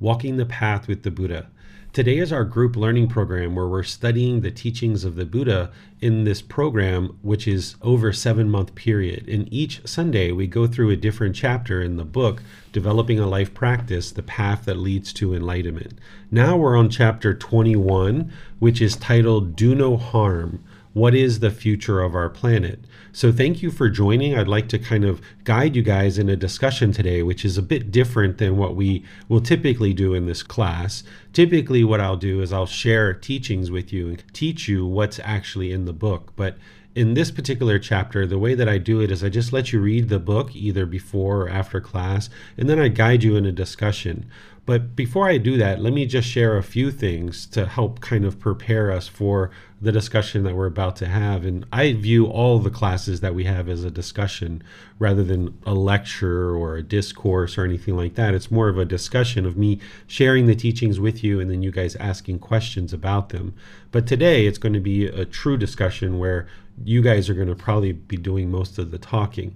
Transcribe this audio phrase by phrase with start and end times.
[0.00, 1.48] Walking the Path with the Buddha.
[1.92, 5.70] Today is our group learning program where we're studying the teachings of the Buddha
[6.00, 9.28] in this program, which is over seven month period.
[9.28, 13.54] In each Sunday, we go through a different chapter in the book, Developing a Life
[13.54, 15.98] Practice The Path That Leads to Enlightenment.
[16.32, 22.00] Now we're on chapter 21, which is titled Do No Harm what is the future
[22.00, 22.78] of our planet.
[23.16, 24.36] So, thank you for joining.
[24.36, 27.62] I'd like to kind of guide you guys in a discussion today, which is a
[27.62, 31.04] bit different than what we will typically do in this class.
[31.32, 35.70] Typically, what I'll do is I'll share teachings with you and teach you what's actually
[35.70, 36.32] in the book.
[36.34, 36.56] But
[36.96, 39.78] in this particular chapter, the way that I do it is I just let you
[39.78, 42.28] read the book either before or after class,
[42.58, 44.26] and then I guide you in a discussion.
[44.66, 48.24] But before I do that, let me just share a few things to help kind
[48.24, 49.50] of prepare us for
[49.84, 51.44] the discussion that we're about to have.
[51.44, 54.62] And I view all the classes that we have as a discussion
[54.98, 58.34] rather than a lecture or a discourse or anything like that.
[58.34, 61.70] It's more of a discussion of me sharing the teachings with you and then you
[61.70, 63.54] guys asking questions about them.
[63.92, 66.48] But today it's going to be a true discussion where
[66.82, 69.54] you guys are going to probably be doing most of the talking.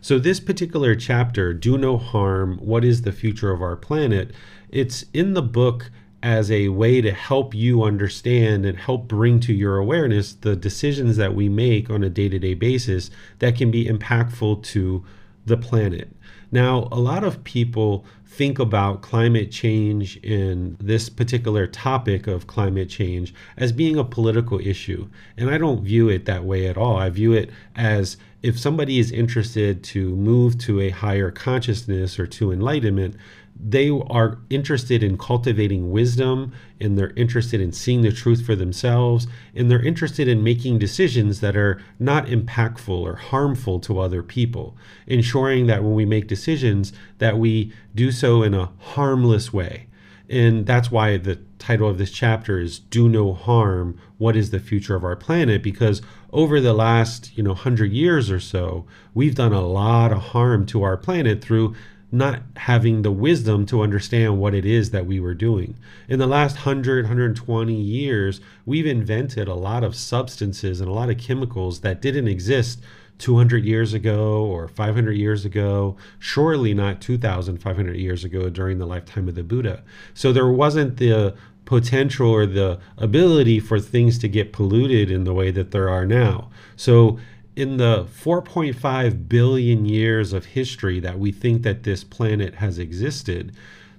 [0.00, 4.32] So, this particular chapter, Do No Harm What is the Future of Our Planet?
[4.68, 5.90] It's in the book
[6.22, 11.16] as a way to help you understand and help bring to your awareness the decisions
[11.16, 15.04] that we make on a day to day basis that can be impactful to
[15.46, 16.10] the planet.
[16.50, 22.88] Now, a lot of people think about climate change and this particular topic of climate
[22.88, 25.08] change as being a political issue.
[25.36, 26.96] And I don't view it that way at all.
[26.96, 32.26] I view it as if somebody is interested to move to a higher consciousness or
[32.28, 33.16] to enlightenment,
[33.60, 39.26] they are interested in cultivating wisdom and they're interested in seeing the truth for themselves
[39.54, 44.76] and they're interested in making decisions that are not impactful or harmful to other people
[45.06, 49.86] ensuring that when we make decisions that we do so in a harmless way.
[50.30, 54.60] And that's why the title of this chapter is do no harm what is the
[54.60, 55.62] future of our planet?
[55.62, 56.02] Because
[56.32, 60.66] over the last you know 100 years or so we've done a lot of harm
[60.66, 61.74] to our planet through
[62.10, 65.76] not having the wisdom to understand what it is that we were doing.
[66.08, 71.10] In the last 100, 120 years, we've invented a lot of substances and a lot
[71.10, 72.80] of chemicals that didn't exist
[73.18, 79.28] 200 years ago or 500 years ago, surely not 2,500 years ago during the lifetime
[79.28, 79.82] of the Buddha.
[80.14, 85.34] So there wasn't the potential or the ability for things to get polluted in the
[85.34, 86.48] way that there are now.
[86.76, 87.18] So
[87.58, 93.52] in the 4.5 billion years of history that we think that this planet has existed,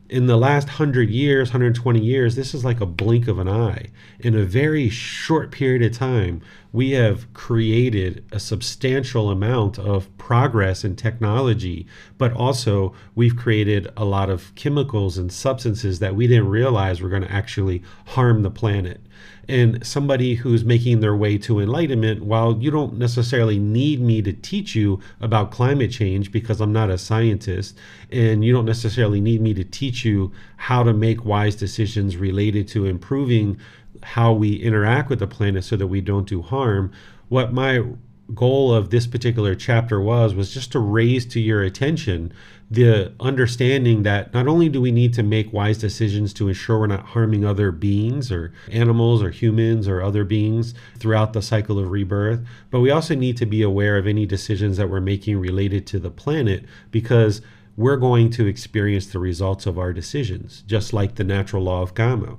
[0.08, 3.88] in the last 100 years, 120 years, this is like a blink of an eye.
[4.18, 10.86] In a very short period of time, we have created a substantial amount of progress
[10.86, 11.86] in technology,
[12.18, 17.10] but also we've created a lot of chemicals and substances that we didn't realize were
[17.10, 19.02] going to actually harm the planet
[19.50, 24.32] and somebody who's making their way to enlightenment, while you don't necessarily need me to
[24.32, 27.78] teach you about climate change because I'm not a scientist,
[28.12, 32.68] and you don't necessarily need me to teach you how to make wise decisions related
[32.70, 33.60] to improving
[34.04, 36.92] how we interact with the planet so that we don't do harm,
[37.30, 37.84] what my
[38.34, 42.32] goal of this particular chapter was was just to raise to your attention
[42.72, 46.88] the understanding that not only do we need to make wise decisions to ensure we're
[46.88, 51.90] not harming other beings or animals or humans or other beings throughout the cycle of
[51.90, 55.88] rebirth, but we also need to be aware of any decisions that we're making related
[55.88, 57.42] to the planet because
[57.76, 61.96] we're going to experience the results of our decisions, just like the natural law of
[61.96, 62.38] karma.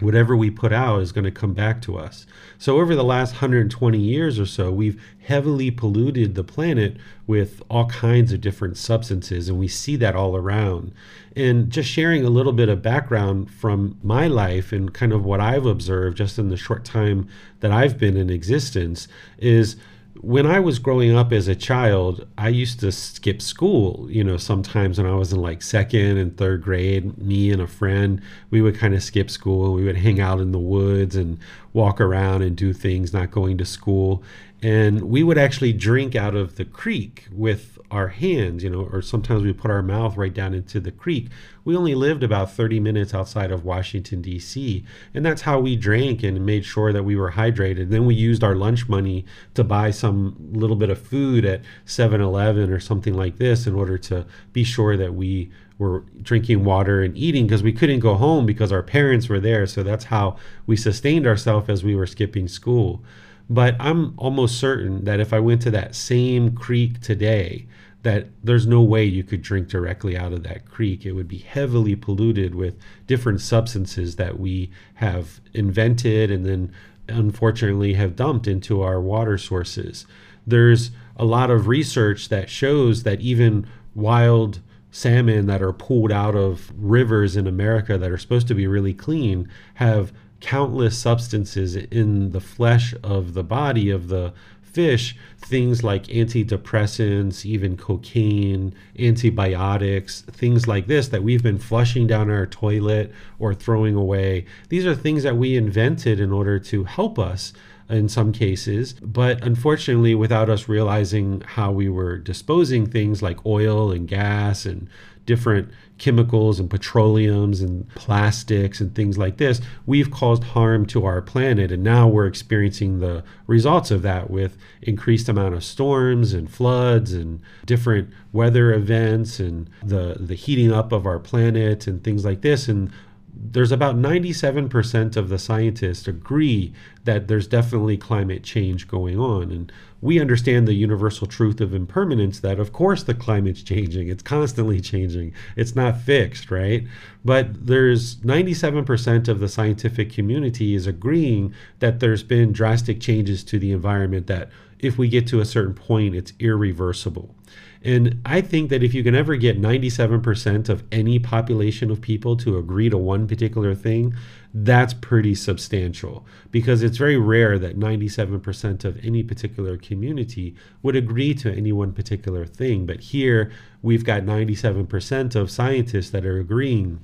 [0.00, 2.26] Whatever we put out is going to come back to us.
[2.58, 7.86] So, over the last 120 years or so, we've heavily polluted the planet with all
[7.86, 10.92] kinds of different substances, and we see that all around.
[11.36, 15.40] And just sharing a little bit of background from my life and kind of what
[15.40, 17.28] I've observed just in the short time
[17.60, 19.06] that I've been in existence
[19.38, 19.76] is
[20.22, 24.06] when I was growing up as a child, I used to skip school.
[24.10, 27.66] You know, sometimes when I was in like second and third grade, me and a
[27.66, 28.20] friend,
[28.50, 29.72] we would kind of skip school.
[29.72, 31.38] We would hang out in the woods and
[31.72, 34.22] walk around and do things, not going to school.
[34.62, 39.02] And we would actually drink out of the creek with our hands, you know, or
[39.02, 41.28] sometimes we put our mouth right down into the creek.
[41.64, 46.22] We only lived about 30 minutes outside of Washington, D.C., and that's how we drank
[46.22, 47.90] and made sure that we were hydrated.
[47.90, 52.20] Then we used our lunch money to buy some little bit of food at 7
[52.20, 57.02] Eleven or something like this in order to be sure that we were drinking water
[57.02, 59.66] and eating because we couldn't go home because our parents were there.
[59.66, 63.02] So that's how we sustained ourselves as we were skipping school.
[63.48, 67.66] But I'm almost certain that if I went to that same creek today,
[68.02, 71.04] that there's no way you could drink directly out of that creek.
[71.04, 76.72] It would be heavily polluted with different substances that we have invented and then
[77.08, 80.06] unfortunately have dumped into our water sources.
[80.46, 84.60] There's a lot of research that shows that even wild
[84.90, 88.94] salmon that are pulled out of rivers in America that are supposed to be really
[88.94, 94.32] clean have countless substances in the flesh of the body of the
[94.62, 102.30] fish, things like antidepressants, even cocaine, antibiotics, things like this that we've been flushing down
[102.30, 104.46] our toilet or throwing away.
[104.68, 107.52] These are things that we invented in order to help us
[107.88, 113.90] in some cases, but unfortunately, without us realizing how we were disposing things like oil
[113.90, 114.88] and gas and
[115.26, 121.20] different chemicals and petroleums and plastics and things like this, we've caused harm to our
[121.20, 121.70] planet.
[121.70, 127.12] And now we're experiencing the results of that with increased amount of storms and floods
[127.12, 132.40] and different weather events and the, the heating up of our planet and things like
[132.40, 132.66] this.
[132.66, 132.90] And
[133.32, 136.72] there's about 97% of the scientists agree
[137.04, 139.50] that there's definitely climate change going on.
[139.50, 144.08] And we understand the universal truth of impermanence that, of course, the climate's changing.
[144.08, 145.32] It's constantly changing.
[145.56, 146.86] It's not fixed, right?
[147.24, 153.58] But there's 97% of the scientific community is agreeing that there's been drastic changes to
[153.58, 157.34] the environment that if we get to a certain point, it's irreversible.
[157.82, 162.36] And I think that if you can ever get 97% of any population of people
[162.38, 164.14] to agree to one particular thing,
[164.52, 171.34] that's pretty substantial because it's very rare that 97% of any particular community would agree
[171.34, 172.84] to any one particular thing.
[172.84, 173.52] But here
[173.82, 177.00] we've got 97% of scientists that are agreeing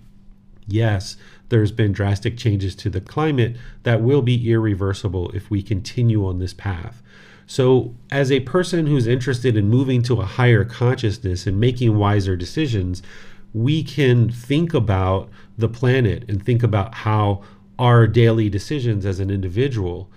[0.66, 1.16] yes,
[1.48, 6.38] there's been drastic changes to the climate that will be irreversible if we continue on
[6.38, 7.02] this path.
[7.46, 12.34] So, as a person who's interested in moving to a higher consciousness and making wiser
[12.34, 13.02] decisions,
[13.56, 17.40] we can think about the planet and think about how
[17.78, 20.10] our daily decisions as an individual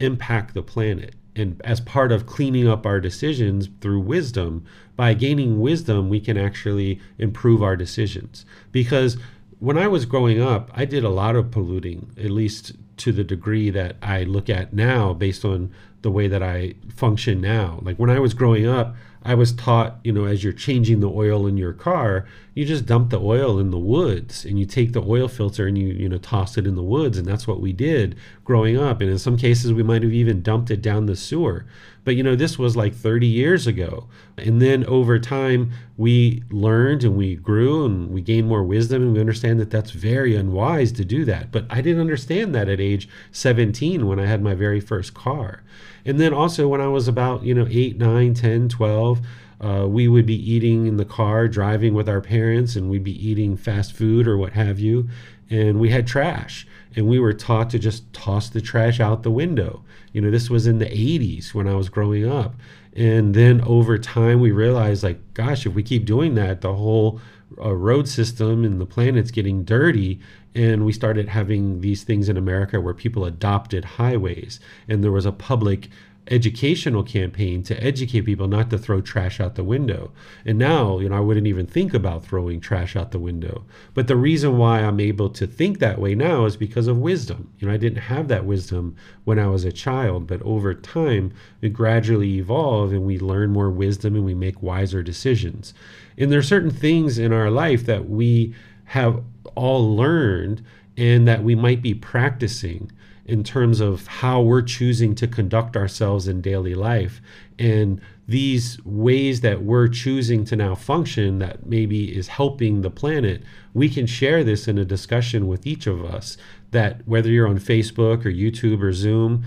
[0.00, 1.14] impact the planet.
[1.34, 4.64] And as part of cleaning up our decisions through wisdom,
[4.96, 8.46] by gaining wisdom, we can actually improve our decisions.
[8.72, 9.18] Because
[9.58, 13.24] when I was growing up, I did a lot of polluting, at least to the
[13.24, 15.70] degree that I look at now based on
[16.00, 17.78] the way that I function now.
[17.82, 21.10] Like when I was growing up, I was taught, you know, as you're changing the
[21.10, 24.94] oil in your car, you just dump the oil in the woods and you take
[24.94, 27.18] the oil filter and you, you know, toss it in the woods.
[27.18, 29.02] And that's what we did growing up.
[29.02, 31.66] And in some cases, we might have even dumped it down the sewer.
[32.02, 34.08] But, you know, this was like 30 years ago.
[34.38, 39.12] And then over time, we learned and we grew and we gained more wisdom and
[39.12, 41.52] we understand that that's very unwise to do that.
[41.52, 45.62] But I didn't understand that at age 17 when I had my very first car.
[46.06, 49.20] And then also when I was about, you know, 8, 9, 10, 12,
[49.60, 53.28] uh, we would be eating in the car, driving with our parents, and we'd be
[53.28, 55.08] eating fast food or what have you.
[55.48, 59.30] And we had trash, and we were taught to just toss the trash out the
[59.30, 59.84] window.
[60.12, 62.54] You know, this was in the 80s when I was growing up.
[62.94, 67.20] And then over time, we realized, like, gosh, if we keep doing that, the whole
[67.58, 70.18] uh, road system and the planet's getting dirty
[70.54, 74.58] and we started having these things in America where people adopted highways
[74.88, 75.88] and there was a public
[76.28, 80.10] educational campaign to educate people not to throw trash out the window.
[80.44, 83.64] And now, you know, I wouldn't even think about throwing trash out the window.
[83.94, 87.52] But the reason why I'm able to think that way now is because of wisdom.
[87.58, 91.32] You know, I didn't have that wisdom when I was a child, but over time,
[91.62, 95.74] it gradually evolve and we learn more wisdom and we make wiser decisions.
[96.18, 98.54] And there are certain things in our life that we
[98.86, 99.22] have
[99.54, 100.64] all learned
[100.96, 102.90] and that we might be practicing
[103.26, 107.20] in terms of how we're choosing to conduct ourselves in daily life.
[107.58, 113.42] And these ways that we're choosing to now function that maybe is helping the planet,
[113.74, 116.36] we can share this in a discussion with each of us.
[116.70, 119.44] That whether you're on Facebook or YouTube or Zoom,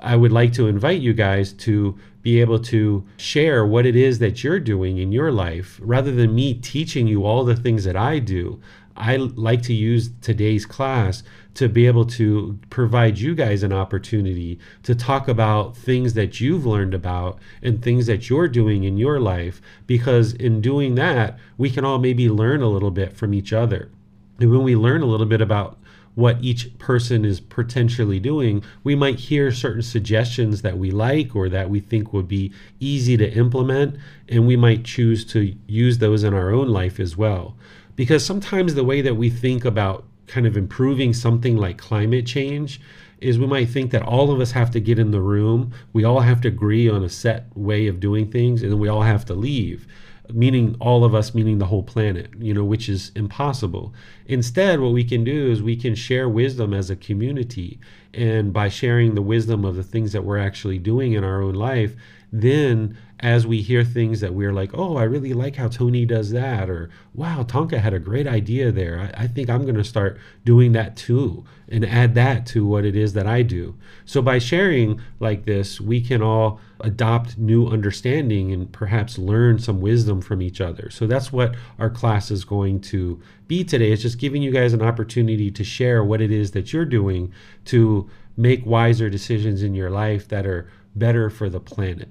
[0.00, 4.18] I would like to invite you guys to be able to share what it is
[4.20, 7.96] that you're doing in your life rather than me teaching you all the things that
[7.96, 8.60] I do.
[8.96, 11.22] I like to use today's class
[11.58, 16.64] to be able to provide you guys an opportunity to talk about things that you've
[16.64, 19.60] learned about and things that you're doing in your life.
[19.84, 23.90] Because in doing that, we can all maybe learn a little bit from each other.
[24.38, 25.80] And when we learn a little bit about
[26.14, 31.48] what each person is potentially doing, we might hear certain suggestions that we like or
[31.48, 33.96] that we think would be easy to implement,
[34.28, 37.56] and we might choose to use those in our own life as well.
[37.96, 42.80] Because sometimes the way that we think about kind of improving something like climate change
[43.20, 46.04] is we might think that all of us have to get in the room, we
[46.04, 49.02] all have to agree on a set way of doing things, and then we all
[49.02, 49.86] have to leave
[50.32, 53.94] meaning all of us, meaning the whole planet, you know, which is impossible.
[54.26, 57.80] Instead, what we can do is we can share wisdom as a community.
[58.14, 61.54] And by sharing the wisdom of the things that we're actually doing in our own
[61.54, 61.94] life,
[62.32, 66.30] then as we hear things that we're like, oh, I really like how Tony does
[66.30, 69.12] that, or wow, Tonka had a great idea there.
[69.16, 72.84] I, I think I'm going to start doing that too and add that to what
[72.84, 73.74] it is that I do.
[74.04, 79.80] So by sharing like this, we can all adopt new understanding and perhaps learn some
[79.80, 80.88] wisdom from each other.
[80.90, 83.90] So that's what our class is going to be today.
[83.90, 87.32] It's just giving you guys an opportunity to share what it is that you're doing
[87.66, 92.08] to make wiser decisions in your life that are better for the planet.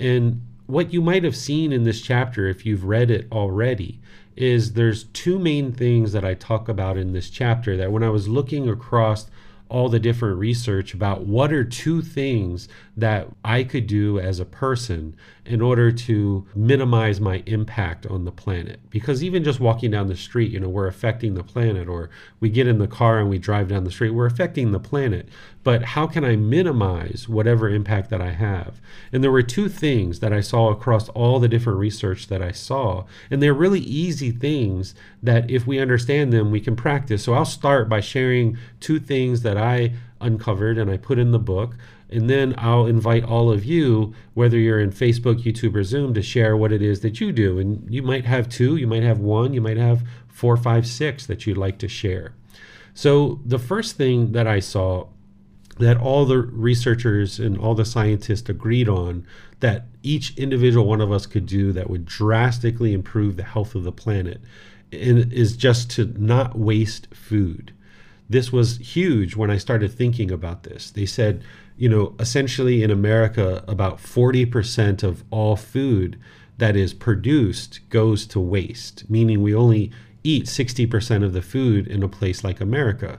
[0.00, 4.00] And what you might have seen in this chapter, if you've read it already,
[4.36, 8.08] is there's two main things that I talk about in this chapter that when I
[8.08, 9.26] was looking across
[9.68, 14.44] all the different research about what are two things that I could do as a
[14.44, 15.14] person
[15.46, 18.80] in order to minimize my impact on the planet.
[18.90, 22.50] Because even just walking down the street, you know, we're affecting the planet, or we
[22.50, 25.28] get in the car and we drive down the street, we're affecting the planet
[25.62, 28.80] but how can I minimize whatever impact that I have?
[29.12, 32.52] And there were two things that I saw across all the different research that I
[32.52, 33.04] saw.
[33.30, 37.24] And they're really easy things that if we understand them, we can practice.
[37.24, 41.38] So I'll start by sharing two things that I uncovered and I put in the
[41.38, 41.76] book.
[42.10, 46.22] And then I'll invite all of you, whether you're in Facebook, YouTube, or Zoom, to
[46.22, 47.58] share what it is that you do.
[47.58, 51.26] And you might have two, you might have one, you might have four, five, six
[51.26, 52.34] that you'd like to share.
[52.94, 55.06] So the first thing that I saw
[55.78, 59.26] that all the researchers and all the scientists agreed on
[59.60, 63.84] that each individual one of us could do that would drastically improve the health of
[63.84, 64.40] the planet
[64.92, 67.72] and is just to not waste food.
[68.30, 70.92] This was huge when I started thinking about this.
[70.92, 71.42] They said,
[71.76, 76.16] you know, essentially in America, about 40% of all food
[76.58, 79.90] that is produced goes to waste, meaning we only
[80.22, 83.18] eat 60% of the food in a place like America.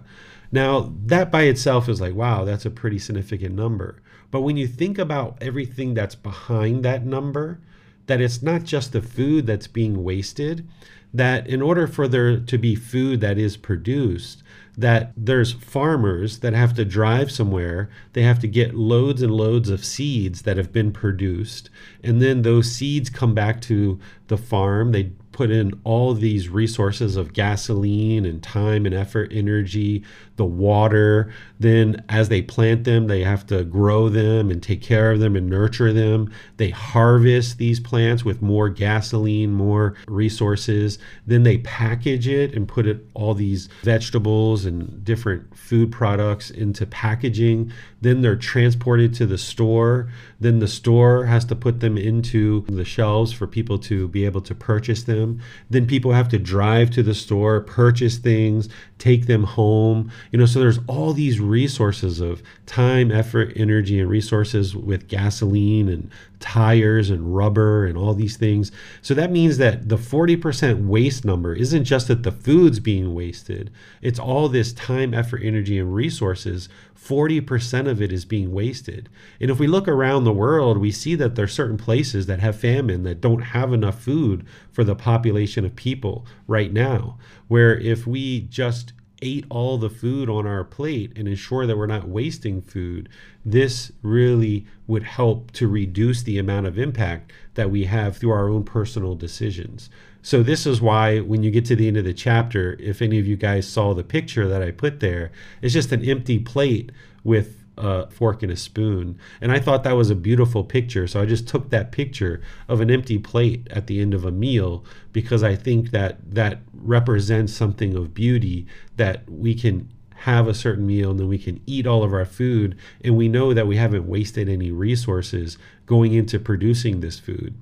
[0.50, 4.02] Now, that by itself is like, wow, that's a pretty significant number.
[4.32, 7.60] But when you think about everything that's behind that number,
[8.08, 10.66] that it's not just the food that's being wasted,
[11.14, 14.44] that in order for there to be food that is produced,
[14.78, 17.90] that there's farmers that have to drive somewhere.
[18.14, 21.70] They have to get loads and loads of seeds that have been produced.
[22.04, 24.92] And then those seeds come back to the farm.
[24.92, 30.04] They put in all these resources of gasoline and time and effort, energy,
[30.42, 31.32] the water.
[31.60, 35.36] Then, as they plant them, they have to grow them and take care of them
[35.36, 36.34] and nurture them.
[36.58, 40.98] They harvest these plants with more gasoline, more resources.
[41.28, 46.88] Then they package it and put it all these vegetables and different food products into
[46.88, 47.72] packaging.
[48.02, 50.12] Then they're transported to the store.
[50.40, 54.42] Then the store has to put them into the shelves for people to be able
[54.42, 55.40] to purchase them.
[55.70, 58.68] Then people have to drive to the store, purchase things,
[58.98, 60.12] take them home.
[60.32, 65.90] You know, so there's all these resources of time, effort, energy, and resources with gasoline
[65.90, 66.10] and
[66.40, 68.72] tires and rubber and all these things.
[69.02, 73.72] So that means that the 40% waste number isn't just that the food's being wasted,
[74.02, 76.70] it's all this time, effort, energy, and resources
[77.02, 79.10] 40% of it is being wasted.
[79.40, 82.40] And if we look around the world, we see that there are certain places that
[82.40, 87.18] have famine that don't have enough food for the population of people right now.
[87.48, 91.86] Where if we just ate all the food on our plate and ensure that we're
[91.86, 93.10] not wasting food,
[93.46, 98.50] this really would help to reduce the amount of impact that we have through our
[98.50, 99.90] own personal decisions.
[100.24, 103.18] So, this is why when you get to the end of the chapter, if any
[103.18, 106.92] of you guys saw the picture that I put there, it's just an empty plate
[107.24, 109.18] with a fork and a spoon.
[109.42, 111.08] And I thought that was a beautiful picture.
[111.08, 114.32] So I just took that picture of an empty plate at the end of a
[114.32, 119.90] meal because I think that that represents something of beauty that we can
[120.22, 123.28] have a certain meal and then we can eat all of our food and we
[123.28, 125.58] know that we haven't wasted any resources
[125.88, 127.56] going into producing this food.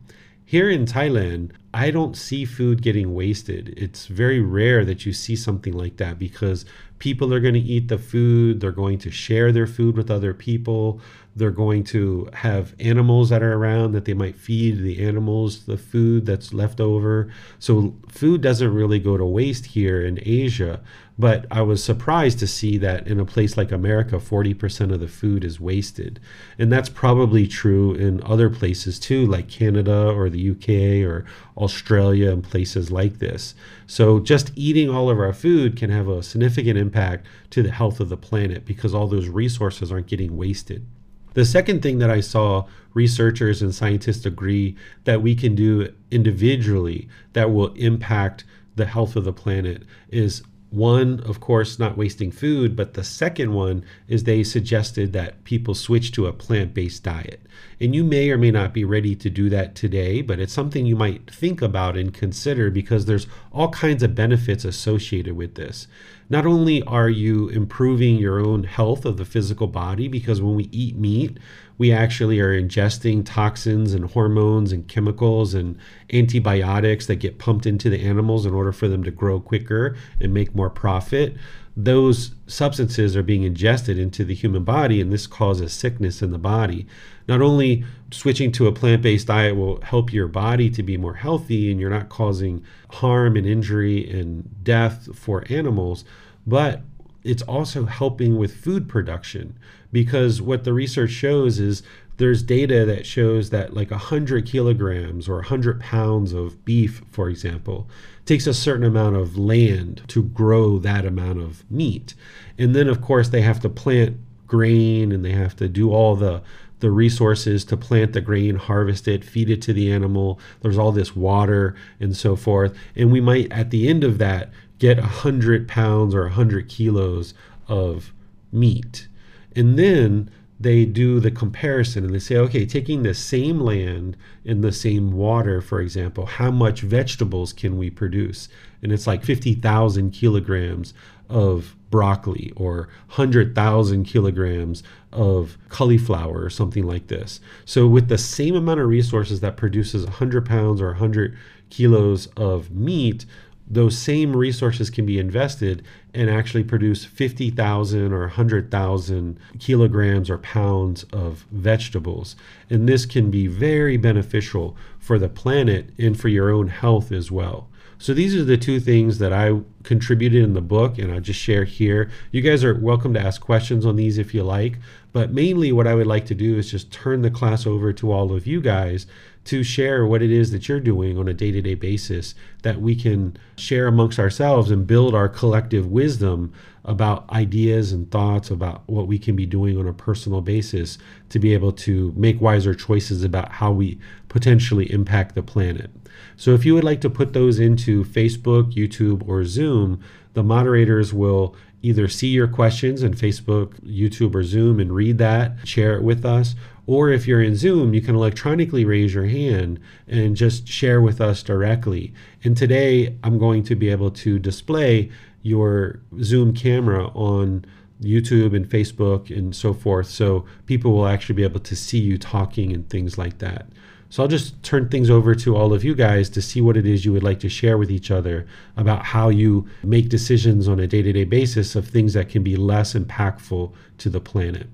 [0.49, 3.71] Here in Thailand, I don't see food getting wasted.
[3.77, 6.65] It's very rare that you see something like that because
[6.97, 10.33] people are going to eat the food, they're going to share their food with other
[10.33, 11.01] people,
[11.35, 15.77] they're going to have animals that are around that they might feed the animals the
[15.77, 17.31] food that's left over.
[17.59, 20.81] So food doesn't really go to waste here in Asia.
[21.19, 25.07] But I was surprised to see that in a place like America, 40% of the
[25.09, 26.17] food is wasted.
[26.57, 31.25] And that's probably true in other places too, like Canada or the UK or
[31.57, 33.53] Australia and places like this.
[33.85, 37.99] So just eating all of our food can have a significant impact to the health
[37.99, 40.87] of the planet because all those resources aren't getting wasted.
[41.33, 47.09] The second thing that I saw researchers and scientists agree that we can do individually
[47.33, 48.45] that will impact
[48.77, 53.53] the health of the planet is one, of course, not wasting food, but the second
[53.53, 57.41] one is they suggested that people switch to a plant based diet.
[57.79, 60.85] And you may or may not be ready to do that today, but it's something
[60.85, 65.87] you might think about and consider because there's all kinds of benefits associated with this.
[66.29, 70.69] Not only are you improving your own health of the physical body, because when we
[70.71, 71.37] eat meat,
[71.79, 75.79] we actually are ingesting toxins and hormones and chemicals and
[76.13, 80.33] antibiotics that get pumped into the animals in order for them to grow quicker and
[80.33, 81.37] make more profit.
[81.77, 86.37] Those substances are being ingested into the human body, and this causes sickness in the
[86.37, 86.85] body.
[87.29, 91.13] Not only switching to a plant based diet will help your body to be more
[91.13, 96.03] healthy and you're not causing harm and injury and death for animals,
[96.45, 96.81] but
[97.23, 99.57] it's also helping with food production
[99.91, 101.83] because what the research shows is
[102.17, 107.87] there's data that shows that like 100 kilograms or 100 pounds of beef for example
[108.25, 112.13] takes a certain amount of land to grow that amount of meat
[112.57, 114.17] and then of course they have to plant
[114.47, 116.41] grain and they have to do all the
[116.79, 120.39] the resources to plant the grain, harvest it, feed it to the animal.
[120.61, 122.75] There's all this water and so forth.
[122.95, 127.33] And we might, at the end of that, get 100 pounds or 100 kilos
[127.67, 128.13] of
[128.51, 129.08] meat.
[129.55, 134.61] And then they do the comparison and they say, okay, taking the same land and
[134.61, 138.49] the same water, for example, how much vegetables can we produce?
[138.83, 140.93] And it's like 50,000 kilograms
[141.29, 147.39] of broccoli or 100,000 kilograms of cauliflower or something like this.
[147.65, 151.37] So, with the same amount of resources that produces 100 pounds or 100
[151.69, 153.25] kilos of meat,
[153.69, 161.03] those same resources can be invested and actually produce 50,000 or 100,000 kilograms or pounds
[161.13, 162.35] of vegetables.
[162.69, 167.31] And this can be very beneficial for the planet and for your own health as
[167.31, 167.67] well.
[168.01, 171.39] So these are the two things that I contributed in the book and I'll just
[171.39, 172.09] share here.
[172.31, 174.77] You guys are welcome to ask questions on these if you like,
[175.11, 178.11] but mainly what I would like to do is just turn the class over to
[178.11, 179.05] all of you guys
[179.49, 182.79] to share what it is that you're doing on a day to day basis that
[182.79, 186.53] we can share amongst ourselves and build our collective wisdom
[186.85, 191.39] about ideas and thoughts about what we can be doing on a personal basis to
[191.39, 195.89] be able to make wiser choices about how we potentially impact the planet.
[196.37, 199.99] So, if you would like to put those into Facebook, YouTube, or Zoom,
[200.35, 205.53] the moderators will either see your questions in Facebook, YouTube, or Zoom and read that,
[205.63, 206.53] share it with us,
[206.89, 211.21] or if you're in Zoom, you can electronically raise your hand and just share with
[211.21, 212.11] us directly.
[212.43, 215.11] And today I'm going to be able to display
[215.43, 217.63] your Zoom camera on
[218.01, 220.07] YouTube and Facebook and so forth.
[220.07, 223.67] So people will actually be able to see you talking and things like that.
[224.09, 226.87] So I'll just turn things over to all of you guys to see what it
[226.87, 230.79] is you would like to share with each other about how you make decisions on
[230.79, 234.69] a day to day basis of things that can be less impactful to the planet.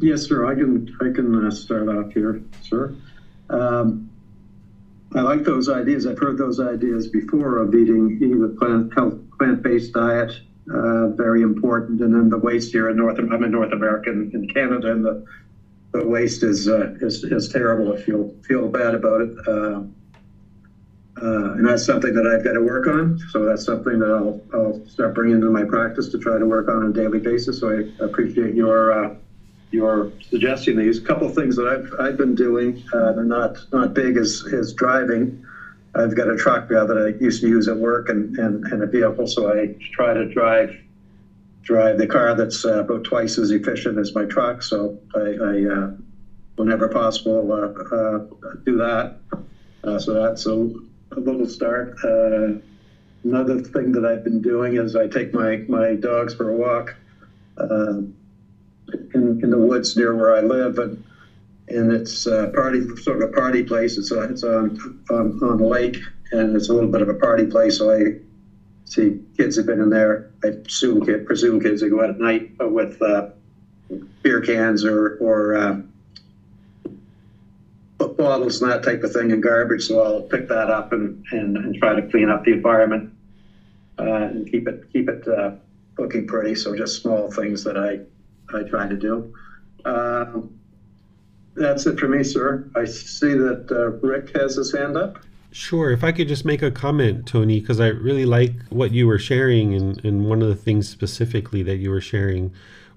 [0.00, 0.44] Yes, sir.
[0.46, 2.92] I can I can uh, start off here, sir.
[3.50, 4.10] Um,
[5.14, 6.06] I like those ideas.
[6.06, 10.32] I've heard those ideas before of eating eating a plant health plant based diet.
[10.72, 12.00] Uh, very important.
[12.00, 15.04] And then the waste here in North I'm in North America in, in Canada, and
[15.04, 15.22] the
[15.92, 17.92] the waste is uh, is, is terrible.
[17.92, 19.30] I feel feel bad about it.
[19.46, 19.80] Uh,
[21.22, 23.16] uh, and that's something that I've got to work on.
[23.30, 26.68] So that's something that I'll, I'll start bringing into my practice to try to work
[26.68, 27.60] on, on a daily basis.
[27.60, 29.10] So I appreciate your uh,
[29.74, 30.98] you're suggesting these.
[30.98, 34.42] A couple of things that I've, I've been doing, uh, they're not not big as,
[34.52, 35.44] as driving,
[35.96, 38.82] I've got a truck uh, that I used to use at work and, and, and
[38.82, 40.74] a vehicle, so I try to drive
[41.62, 44.62] drive the car that's uh, about twice as efficient as my truck.
[44.62, 45.90] So I, I uh,
[46.56, 48.18] whenever possible, uh, uh,
[48.66, 49.14] do that.
[49.82, 51.96] Uh, so that's a, a little start.
[53.24, 56.94] another thing that I've been doing is I take my, my dogs for a walk
[59.14, 60.96] in, in the woods near where I live, and
[61.68, 63.96] and it's a party sort of a party place.
[63.96, 64.76] It's a, it's on,
[65.10, 65.98] on on the lake,
[66.32, 67.78] and it's a little bit of a party place.
[67.78, 68.10] So I
[68.84, 70.22] see kids have been in there.
[70.44, 73.22] I presume, presume kids that go out at night with uh,
[74.22, 75.74] beer cans or or uh,
[78.16, 79.84] bottles and that type of thing and garbage.
[79.84, 83.04] So I'll pick that up and, and, and try to clean up the environment
[83.98, 85.50] uh, and keep it keep it uh,
[85.98, 86.54] looking pretty.
[86.54, 87.98] So just small things that I
[88.54, 89.34] I try to do.
[89.84, 90.58] Um,
[91.54, 92.68] that's it for me, sir.
[92.74, 95.18] I see that uh, Rick has his hand up.
[95.52, 95.92] Sure.
[95.92, 99.20] If I could just make a comment, Tony, because I really like what you were
[99.20, 102.52] sharing, and, and one of the things specifically that you were sharing,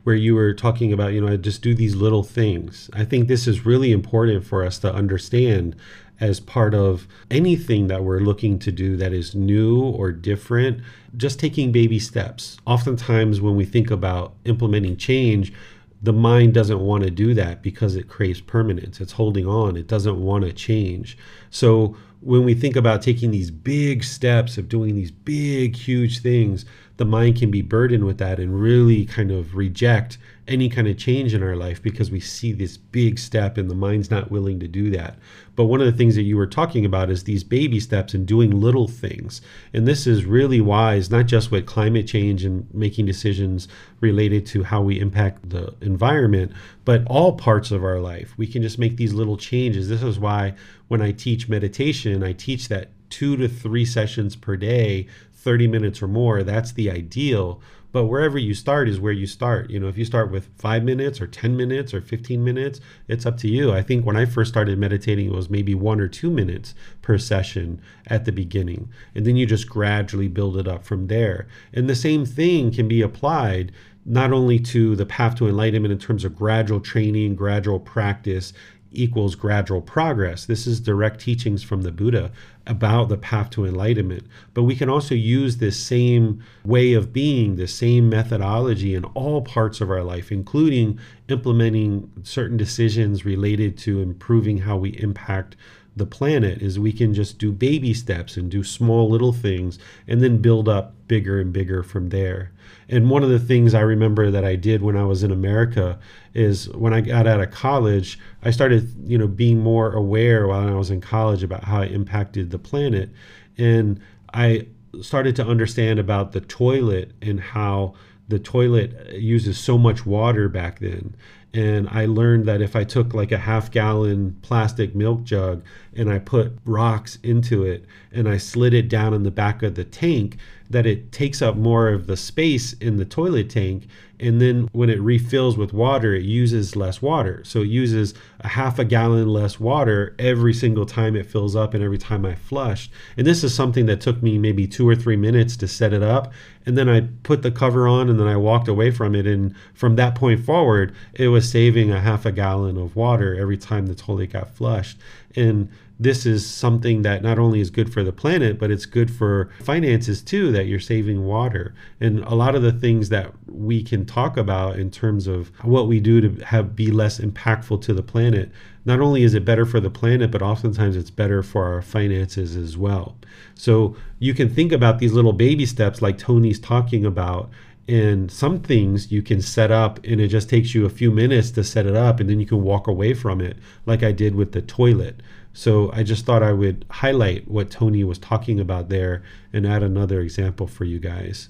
[0.06, 2.90] where you were talking about, you know, I just do these little things.
[2.94, 5.76] I think this is really important for us to understand
[6.20, 10.82] as part of anything that we're looking to do that is new or different,
[11.16, 12.58] just taking baby steps.
[12.66, 15.54] Oftentimes, when we think about implementing change,
[16.02, 19.02] the mind doesn't want to do that because it craves permanence.
[19.02, 21.18] It's holding on, it doesn't want to change.
[21.50, 26.66] So, when we think about taking these big steps of doing these big, huge things,
[26.98, 30.98] the mind can be burdened with that and really kind of reject any kind of
[30.98, 34.60] change in our life because we see this big step and the mind's not willing
[34.60, 35.18] to do that.
[35.56, 38.26] But one of the things that you were talking about is these baby steps and
[38.26, 39.42] doing little things.
[39.74, 43.68] And this is really wise, not just with climate change and making decisions
[44.00, 46.52] related to how we impact the environment,
[46.86, 48.34] but all parts of our life.
[48.38, 49.90] We can just make these little changes.
[49.90, 50.56] This is why
[50.88, 55.08] when I teach meditation, I teach that two to three sessions per day
[55.48, 57.62] 30 minutes or more, that's the ideal.
[57.94, 59.70] But wherever you start is where you start.
[59.70, 63.26] You know, if you start with five minutes or 10 minutes or 15 minutes, it's
[63.26, 63.72] up to you.
[63.72, 67.18] I think when I first started meditating, it was maybe one or two minutes per
[67.18, 68.90] session at the beginning.
[69.16, 71.48] And then you just gradually build it up from there.
[71.74, 73.72] And the same thing can be applied
[74.06, 78.54] not only to the path to enlightenment in terms of gradual training, gradual practice,
[78.92, 80.46] equals gradual progress.
[80.46, 82.32] This is direct teachings from the Buddha
[82.66, 84.26] about the path to enlightenment.
[84.54, 89.42] But we can also use this same way of being, the same methodology in all
[89.42, 95.56] parts of our life, including implementing certain decisions related to improving how we impact
[95.98, 100.22] the planet is we can just do baby steps and do small little things and
[100.22, 102.52] then build up bigger and bigger from there.
[102.90, 106.00] And one of the things I remember that I did when I was in America
[106.34, 110.68] is when I got out of college, I started, you know, being more aware while
[110.68, 113.10] I was in college about how it impacted the planet.
[113.58, 114.00] And
[114.34, 114.68] I
[115.02, 117.94] started to understand about the toilet and how
[118.30, 121.16] the toilet uses so much water back then
[121.58, 125.64] and I learned that if I took like a half gallon plastic milk jug
[125.96, 129.74] and I put rocks into it and I slid it down in the back of
[129.74, 130.38] the tank,
[130.70, 133.88] that it takes up more of the space in the toilet tank
[134.20, 137.44] and then when it refills with water it uses less water.
[137.46, 141.74] So it uses a half a gallon less water every single time it fills up
[141.74, 142.90] and every time i flush.
[143.16, 146.04] And this is something that took me maybe two or three minutes to set it
[146.04, 146.34] up.
[146.66, 149.28] And then i put the cover on and then i walked away from it.
[149.28, 153.58] And from that point forward it was saving a half a gallon of water every
[153.58, 154.98] time the toilet got flushed.
[155.36, 159.10] And this is something that not only is good for the planet, but it's good
[159.10, 161.74] for finances too, that you're saving water.
[162.00, 165.88] And a lot of the things that we can talk about in terms of what
[165.88, 168.52] we do to have be less impactful to the planet,
[168.86, 172.56] not only is it better for the planet, but oftentimes it's better for our finances
[172.56, 173.18] as well.
[173.56, 177.50] So you can think about these little baby steps like Tony's talking about
[177.88, 181.52] and some things you can set up and it just takes you a few minutes
[181.52, 184.36] to set it up and then you can walk away from it like i did
[184.36, 185.22] with the toilet
[185.58, 189.82] so I just thought I would highlight what Tony was talking about there and add
[189.82, 191.50] another example for you guys.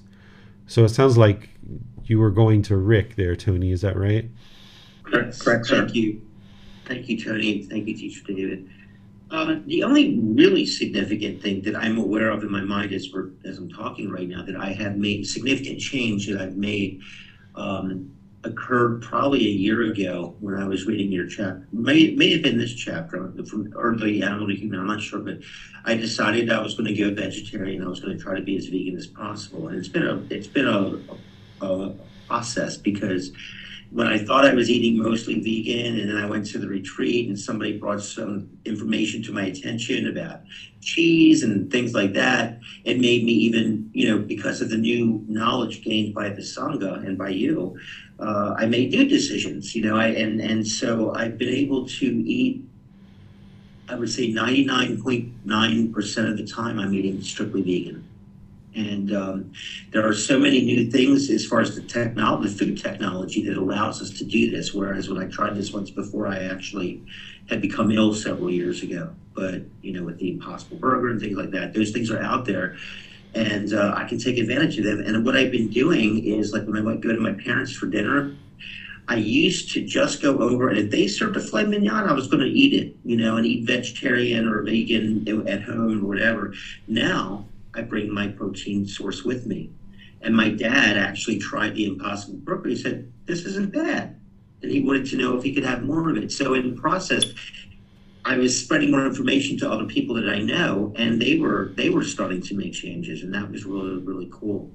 [0.66, 1.50] So it sounds like
[2.04, 3.70] you were going to Rick there, Tony.
[3.70, 4.30] Is that right?
[5.02, 5.82] Correct, correct sir.
[5.82, 6.22] Thank you.
[6.86, 7.64] Thank you, Tony.
[7.64, 8.70] Thank you, Teacher David.
[9.30, 13.28] Uh, the only really significant thing that I'm aware of in my mind as, we're,
[13.44, 17.02] as I'm talking right now that I have made significant change that I've made
[17.56, 18.10] um,
[18.44, 21.66] occurred probably a year ago when I was reading your chapter.
[21.72, 24.80] May may have been this chapter from early animal kingdom.
[24.80, 25.38] I'm not sure, but
[25.84, 27.82] I decided I was going to go vegetarian.
[27.82, 30.22] I was going to try to be as vegan as possible, and it's been a
[30.30, 31.92] it's been a, a
[32.26, 33.30] process because
[33.90, 37.26] when I thought I was eating mostly vegan, and then I went to the retreat,
[37.26, 40.40] and somebody brought some information to my attention about
[40.82, 45.24] cheese and things like that, it made me even, you know, because of the new
[45.26, 47.76] knowledge gained by the sangha and by you,
[48.20, 52.06] uh, I made new decisions, you know, I, and and so I've been able to
[52.06, 52.62] eat.
[53.88, 58.06] I would say 99.9% of the time I'm eating strictly vegan.
[58.74, 59.52] And um,
[59.92, 63.56] there are so many new things as far as the technology, the food technology that
[63.56, 64.74] allows us to do this.
[64.74, 67.00] Whereas when I tried this once before, I actually
[67.48, 69.14] had become ill several years ago.
[69.34, 72.44] But you know, with the Impossible Burger and things like that, those things are out
[72.44, 72.76] there,
[73.38, 75.00] and uh, I can take advantage of them.
[75.00, 77.86] And what I've been doing is like when I went go to my parents for
[77.86, 78.36] dinner.
[79.10, 82.28] I used to just go over, and if they served a filet mignon, I was
[82.28, 86.52] going to eat it, you know, and eat vegetarian or vegan at home or whatever.
[86.86, 89.70] Now I bring my protein source with me.
[90.20, 92.68] And my dad actually tried the Impossible Burger.
[92.68, 94.20] He said, This isn't bad.
[94.62, 96.32] And he wanted to know if he could have more of it.
[96.32, 97.24] So, in the process,
[98.24, 101.88] I was spreading more information to other people that I know, and they were they
[101.90, 104.70] were starting to make changes, and that was really really cool.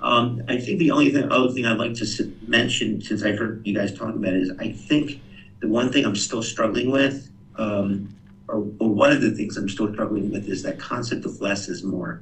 [0.00, 3.60] Um, I think the only thing, other thing I'd like to mention, since I've heard
[3.64, 5.18] you guys talk about it, is I think
[5.60, 8.08] the one thing I'm still struggling with um,
[8.48, 11.68] or, or one of the things I'm still struggling with is that concept of less
[11.68, 12.20] is more.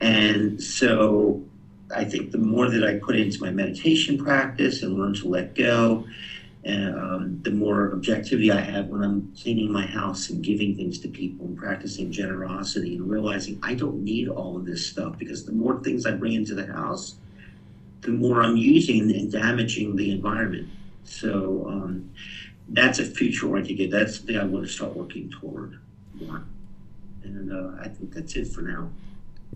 [0.00, 1.40] And so
[1.94, 5.54] I think the more that I put into my meditation practice and learn to let
[5.54, 6.04] go,
[6.66, 11.08] um, the more objectivity I have when I'm cleaning my house and giving things to
[11.08, 15.52] people and practicing generosity and realizing I don't need all of this stuff because the
[15.52, 17.14] more things I bring into the house,
[18.02, 20.68] the more I'm using and damaging the environment.
[21.04, 22.10] So, um,
[22.70, 25.78] that's a future oriented That's the thing I want to start working toward
[26.14, 26.44] more.
[27.24, 28.90] And uh, I think that's it for now.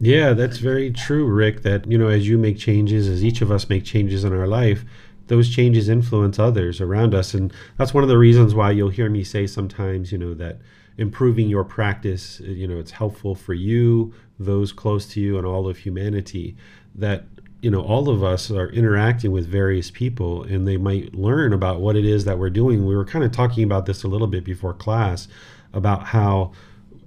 [0.00, 1.62] Yeah, that's very true, Rick.
[1.62, 4.48] That, you know, as you make changes, as each of us make changes in our
[4.48, 4.84] life,
[5.26, 7.34] those changes influence others around us.
[7.34, 10.58] And that's one of the reasons why you'll hear me say sometimes, you know, that
[10.96, 15.68] improving your practice, you know, it's helpful for you, those close to you, and all
[15.68, 16.56] of humanity.
[16.94, 17.24] That
[17.60, 21.80] you know all of us are interacting with various people and they might learn about
[21.80, 24.26] what it is that we're doing we were kind of talking about this a little
[24.26, 25.28] bit before class
[25.72, 26.52] about how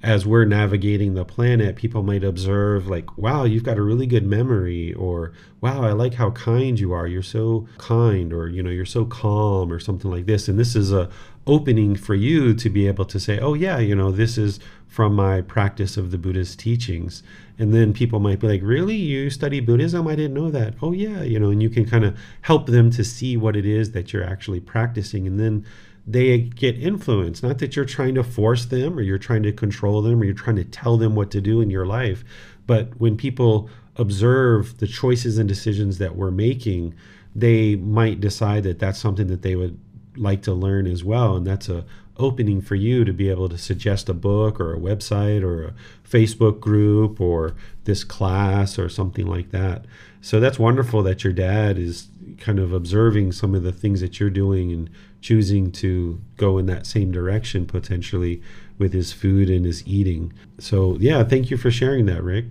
[0.03, 4.25] as we're navigating the planet people might observe like wow you've got a really good
[4.25, 7.07] memory or wow i like how kind you are.
[7.07, 10.47] You're so kind or you know you're so calm or something like this.
[10.47, 11.09] And this is a
[11.45, 15.15] opening for you to be able to say oh yeah you know this is from
[15.15, 17.23] my practice of the buddha's teachings.
[17.59, 18.95] And then people might be like really?
[18.95, 20.07] You study buddhism?
[20.07, 20.75] I didn't know that.
[20.81, 23.65] Oh yeah you know and you can kind of help them to see what it
[23.65, 25.27] is that you're actually practicing.
[25.27, 25.65] And then
[26.07, 30.01] they get influenced not that you're trying to force them or you're trying to control
[30.01, 32.23] them or you're trying to tell them what to do in your life
[32.65, 36.93] but when people observe the choices and decisions that we're making
[37.35, 39.79] they might decide that that's something that they would
[40.15, 41.85] like to learn as well and that's a
[42.19, 45.73] opening for you to be able to suggest a book or a website or a
[46.07, 49.85] Facebook group or this class or something like that.
[50.21, 52.07] So that's wonderful that your dad is
[52.39, 54.89] kind of observing some of the things that you're doing and
[55.21, 58.41] choosing to go in that same direction potentially
[58.77, 60.31] with his food and his eating.
[60.59, 62.45] So, yeah, thank you for sharing that, Rick.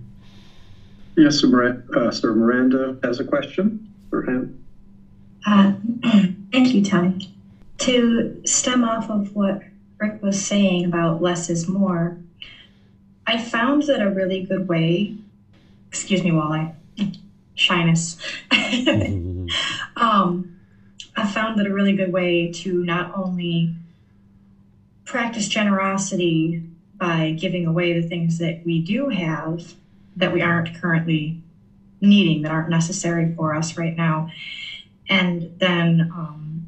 [1.15, 4.63] Yes, Sir, uh, Sir Miranda has a question for him.
[5.45, 5.73] Uh,
[6.51, 7.33] thank you, Tony
[7.79, 9.61] to stem off of what
[9.99, 12.17] Rick was saying about less is more,
[13.25, 15.15] I found that a really good way,
[15.87, 16.73] excuse me while I
[17.55, 18.17] shyness.
[19.95, 20.56] um,
[21.17, 23.71] I found that a really good way to not only
[25.05, 26.61] practice generosity
[26.97, 29.75] by giving away the things that we do have
[30.15, 31.35] that we aren't currently
[32.01, 34.27] needing, that aren't necessary for us right now,
[35.09, 36.65] and then um,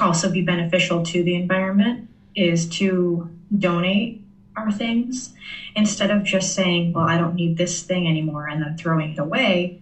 [0.00, 2.00] also be beneficial to the environment
[2.36, 4.16] is to donate
[4.56, 5.30] our things
[5.76, 9.18] instead of just saying, well, I don't need this thing anymore and then throwing it
[9.18, 9.72] away,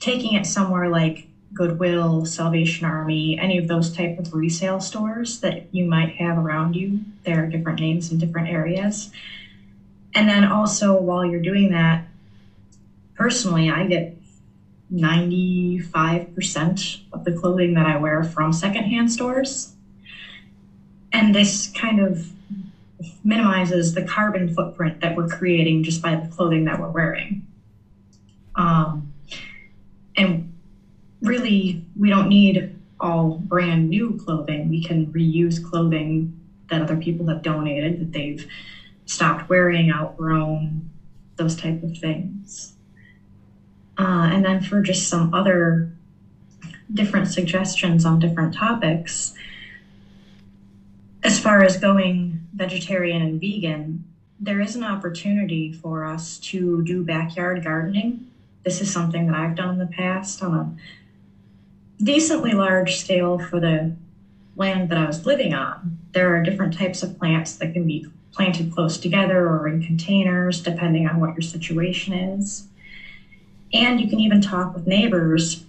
[0.00, 5.60] taking it somewhere like Goodwill, Salvation Army, any of those type of resale stores that
[5.70, 7.04] you might have around you.
[7.24, 9.10] There are different names in different areas.
[10.14, 12.04] And then also while you're doing that,
[13.14, 14.12] personally, I get
[14.92, 19.72] 95% of the clothing that I wear from secondhand stores.
[21.12, 22.28] And this kind of
[23.24, 27.42] minimizes the carbon footprint that we're creating just by the clothing that we're wearing.
[28.54, 29.12] Um,
[30.16, 30.51] and
[31.22, 34.68] really, we don't need all brand new clothing.
[34.68, 36.32] We can reuse clothing
[36.70, 38.46] that other people have donated that they've
[39.06, 40.88] stopped wearing, outgrown,
[41.36, 42.74] those type of things.
[43.98, 45.88] Uh, and then for just some other
[46.92, 49.32] different suggestions on different topics.
[51.22, 54.04] As far as going vegetarian and vegan,
[54.38, 58.26] there is an opportunity for us to do backyard gardening.
[58.64, 60.76] This is something that I've done in the past on a
[62.02, 63.94] decently large scale for the
[64.56, 65.98] land that I was living on.
[66.12, 70.60] There are different types of plants that can be planted close together or in containers,
[70.60, 72.64] depending on what your situation is.
[73.72, 75.64] And you can even talk with neighbors,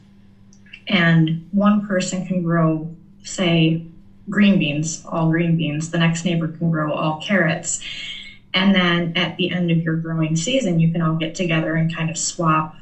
[0.88, 2.94] and one person can grow,
[3.24, 3.86] say,
[4.30, 5.90] green beans, all green beans.
[5.90, 7.80] The next neighbor can grow all carrots.
[8.54, 11.94] And then at the end of your growing season, you can all get together and
[11.94, 12.76] kind of swap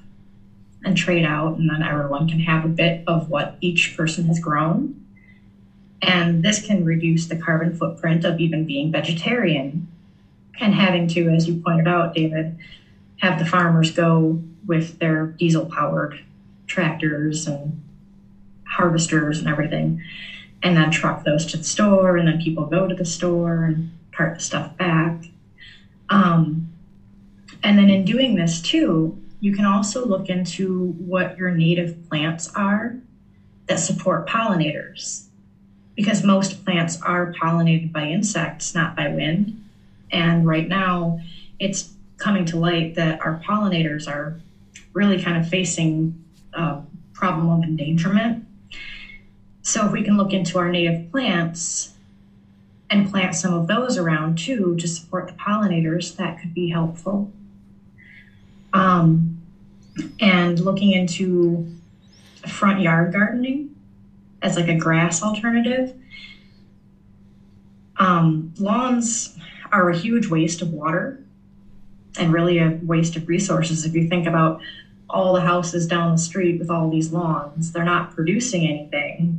[0.84, 4.40] and trade out, and then everyone can have a bit of what each person has
[4.40, 4.94] grown.
[6.02, 9.86] And this can reduce the carbon footprint of even being vegetarian
[10.60, 12.52] and having to, as you pointed out, David,
[13.18, 16.20] have the farmers go with their diesel powered
[16.68, 17.78] tractors and
[18.66, 20.00] harvesters and everything,
[20.64, 23.88] and then truck those to the store, and then people go to the store and
[24.12, 25.30] cart the stuff back.
[26.10, 26.66] Um,
[27.64, 32.50] and then in doing this too, you can also look into what your native plants
[32.56, 32.96] are
[33.66, 35.26] that support pollinators
[35.96, 39.68] because most plants are pollinated by insects, not by wind.
[40.12, 41.20] And right now,
[41.60, 44.40] it's coming to light that our pollinators are
[44.94, 46.24] really kind of facing
[46.54, 46.82] a
[47.14, 48.46] problem of endangerment.
[49.64, 51.94] So, if we can look into our native plants
[52.90, 57.32] and plant some of those around too to support the pollinators, that could be helpful.
[58.74, 59.31] Um,
[60.20, 61.66] and looking into
[62.48, 63.70] front yard gardening
[64.42, 65.94] as like a grass alternative.
[67.98, 69.30] Um, lawns
[69.72, 71.16] are a huge waste of water
[72.18, 73.86] and really a waste of resources.
[73.86, 74.60] If you think about
[75.10, 79.38] all the houses down the street with all these lawns, they're not producing anything.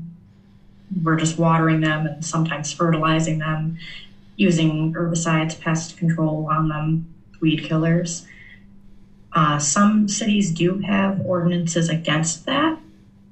[1.03, 3.75] We're just watering them and sometimes fertilizing them,
[4.37, 7.03] using herbicides, pest control on them,
[7.41, 8.23] weed killers.
[9.35, 12.79] Uh, some cities do have ordinances against that.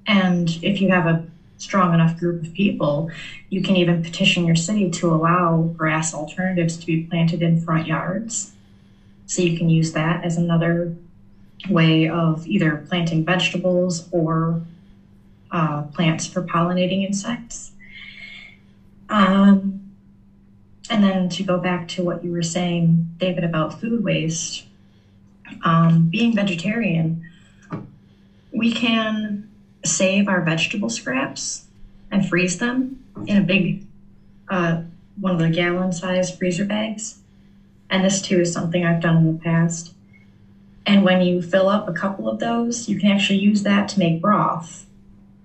[0.06, 1.26] And if you have a
[1.58, 3.10] strong enough group of people,
[3.50, 7.86] you can even petition your city to allow grass alternatives to be planted in front
[7.86, 8.52] yards.
[9.26, 10.94] So you can use that as another
[11.68, 14.62] way of either planting vegetables or
[15.50, 17.72] uh, plants for pollinating insects.
[19.08, 19.92] Um,
[20.88, 24.64] and then to go back to what you were saying, David, about food waste,
[25.62, 27.20] um, being vegetarian,
[28.52, 29.48] we can
[29.84, 31.62] save our vegetable scraps
[32.10, 33.82] and freeze them in a big,
[34.48, 34.78] uh,
[35.18, 37.18] one of the gallon size freezer bags.
[37.88, 39.92] And this too is something I've done in the past.
[40.86, 43.98] And when you fill up a couple of those, you can actually use that to
[43.98, 44.86] make broth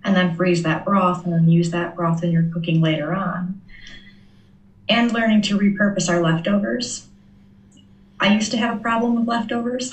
[0.03, 3.59] and then freeze that broth and then use that broth in your cooking later on.
[4.87, 7.07] And learning to repurpose our leftovers.
[8.19, 9.91] I used to have a problem with leftovers.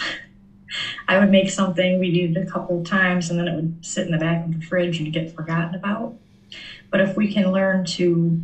[1.08, 3.84] I would make something, we'd eat it a couple of times, and then it would
[3.84, 6.14] sit in the back of the fridge and get forgotten about.
[6.90, 8.40] But if we can learn to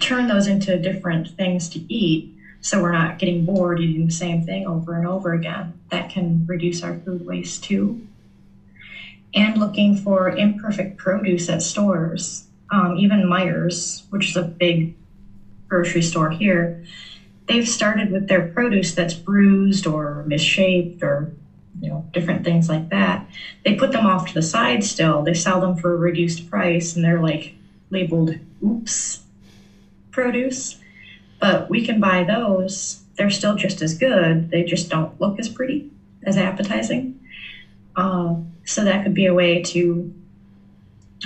[0.00, 4.42] turn those into different things to eat, so we're not getting bored eating the same
[4.42, 8.06] thing over and over again, that can reduce our food waste too.
[9.34, 14.92] And looking for imperfect produce at stores, um, even Meijer's, which is a big
[15.68, 16.84] grocery store here,
[17.50, 21.28] they've started with their produce that's bruised or misshaped or
[21.80, 23.26] you know, different things like that.
[23.64, 25.24] They put them off to the side still.
[25.24, 27.52] They sell them for a reduced price and they're like
[27.90, 29.18] labeled oops
[30.12, 30.76] produce.
[31.40, 33.00] But we can buy those.
[33.16, 34.48] They're still just as good.
[34.50, 35.84] They just don't look as pretty,
[36.22, 37.12] as appetizing.
[37.96, 38.34] Uh,
[38.64, 40.08] so that could be a way to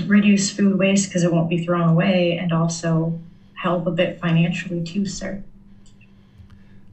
[0.06, 3.14] reduce food waste because it won't be thrown away and also
[3.56, 5.38] help a bit financially too, sir.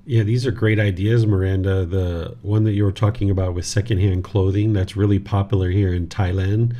[0.05, 1.85] Yeah, these are great ideas, Miranda.
[1.85, 6.07] The one that you were talking about with secondhand clothing, that's really popular here in
[6.07, 6.75] Thailand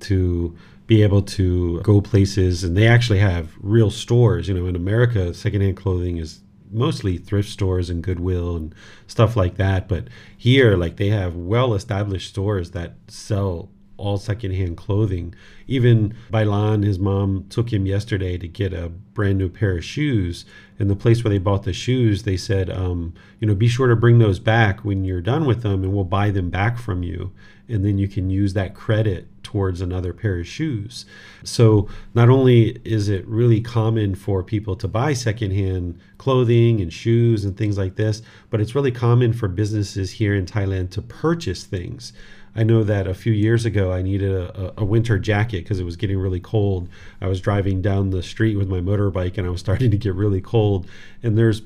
[0.00, 0.56] to
[0.86, 4.48] be able to go places and they actually have real stores.
[4.48, 8.74] You know, in America, secondhand clothing is mostly thrift stores and Goodwill and
[9.06, 9.88] stuff like that.
[9.88, 15.34] But here, like they have well established stores that sell all secondhand clothing.
[15.66, 20.44] Even Bailan, his mom took him yesterday to get a brand new pair of shoes.
[20.78, 23.86] And the place where they bought the shoes, they said, um, you know, be sure
[23.86, 27.02] to bring those back when you're done with them, and we'll buy them back from
[27.02, 27.32] you.
[27.68, 31.06] And then you can use that credit towards another pair of shoes.
[31.44, 37.44] So not only is it really common for people to buy secondhand clothing and shoes
[37.44, 38.20] and things like this,
[38.50, 42.12] but it's really common for businesses here in Thailand to purchase things
[42.56, 45.84] I know that a few years ago I needed a, a winter jacket because it
[45.84, 46.88] was getting really cold.
[47.20, 50.14] I was driving down the street with my motorbike and I was starting to get
[50.14, 50.86] really cold.
[51.22, 51.62] And there's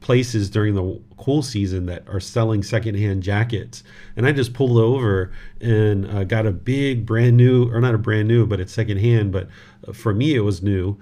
[0.00, 3.84] places during the cool season that are selling secondhand jackets.
[4.16, 7.98] And I just pulled over and uh, got a big brand new, or not a
[7.98, 9.32] brand new, but it's secondhand.
[9.32, 9.48] But
[9.86, 10.98] uh, for me, it was new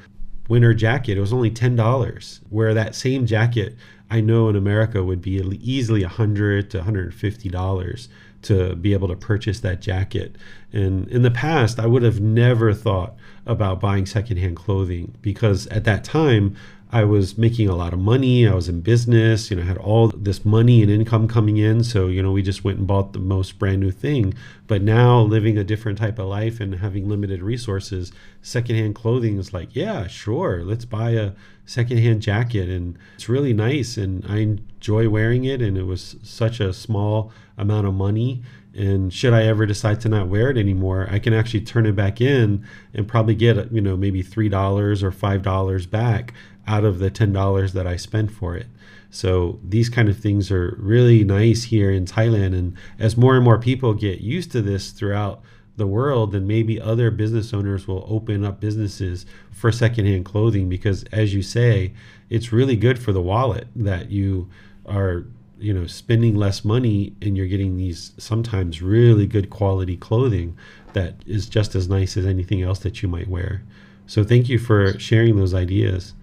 [0.49, 1.17] winter jacket.
[1.17, 3.77] It was only $10, where that same jacket
[4.11, 8.09] I know in America would be easily 100 to 150 dollars
[8.43, 10.37] to be able to purchase that jacket.
[10.73, 13.15] And in the past, I would have never thought
[13.47, 16.57] about buying secondhand clothing because at that time
[16.93, 18.49] I was making a lot of money.
[18.49, 21.85] I was in business, you know, had all this money and income coming in.
[21.85, 24.35] So, you know, we just went and bought the most brand new thing.
[24.67, 28.11] But now living a different type of life and having limited resources,
[28.43, 31.33] secondhand clothing is like, yeah, sure, let's buy a
[31.65, 32.69] secondhand jacket.
[32.69, 33.97] And it's really nice.
[33.97, 35.61] And I enjoy wearing it.
[35.61, 38.43] And it was such a small amount of money.
[38.75, 41.95] And should I ever decide to not wear it anymore, I can actually turn it
[41.95, 46.33] back in and probably get, you know, maybe $3 or $5 back
[46.67, 48.67] out of the $10 that I spent for it.
[49.11, 52.57] So these kind of things are really nice here in Thailand.
[52.57, 55.43] And as more and more people get used to this throughout
[55.77, 61.05] the world, then maybe other business owners will open up businesses for secondhand clothing because,
[61.11, 61.93] as you say,
[62.29, 64.49] it's really good for the wallet that you
[64.87, 65.25] are
[65.59, 70.57] you know spending less money and you're getting these sometimes really good quality clothing
[70.95, 73.63] that is just as nice as anything else that you might wear
[74.07, 76.15] so thank you for sharing those ideas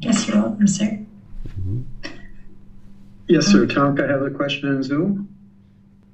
[0.00, 0.98] Yes, you're welcome, sir.
[1.48, 1.82] Mm-hmm.
[3.28, 3.66] Yes, sir.
[3.66, 5.28] Tonka, I have a question on Zoom.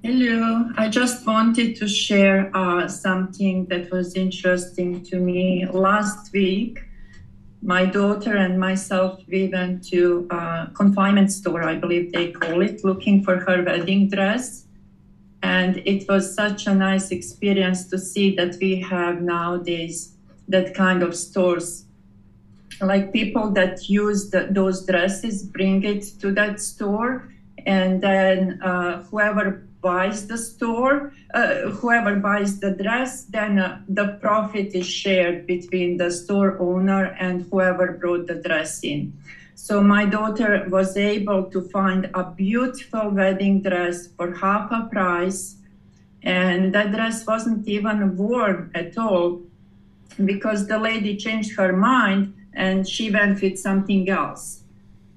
[0.03, 0.71] Hello.
[0.77, 5.67] I just wanted to share uh, something that was interesting to me.
[5.67, 6.85] Last week,
[7.63, 12.85] my daughter and myself, we went to a confinement store, I believe they call it,
[12.85, 14.65] looking for her wedding dress.
[15.43, 20.15] And it was such a nice experience to see that we have nowadays
[20.49, 21.85] that kind of stores
[22.83, 27.29] like people that use the, those dresses bring it to that store
[27.67, 34.17] and then uh, whoever buys the store uh, whoever buys the dress then uh, the
[34.21, 39.13] profit is shared between the store owner and whoever brought the dress in
[39.55, 45.57] so my daughter was able to find a beautiful wedding dress for half a price
[46.23, 49.43] and that dress wasn't even worn at all
[50.25, 54.62] because the lady changed her mind and she went with something else.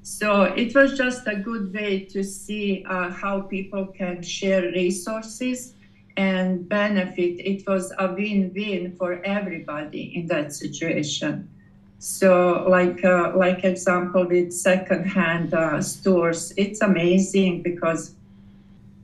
[0.05, 5.73] So it was just a good way to see uh, how people can share resources
[6.15, 7.39] and benefit.
[7.39, 11.49] It was a win-win for everybody in that situation.
[11.97, 18.13] So, like uh, like example with secondhand uh, stores, it's amazing because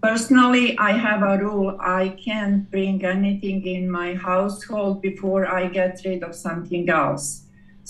[0.04, 6.00] personally, I have a rule: I can't bring anything in my household before I get
[6.06, 7.42] rid of something else.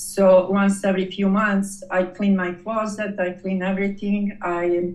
[0.02, 4.38] So once every few months, I clean my closet, I clean everything.
[4.42, 4.94] I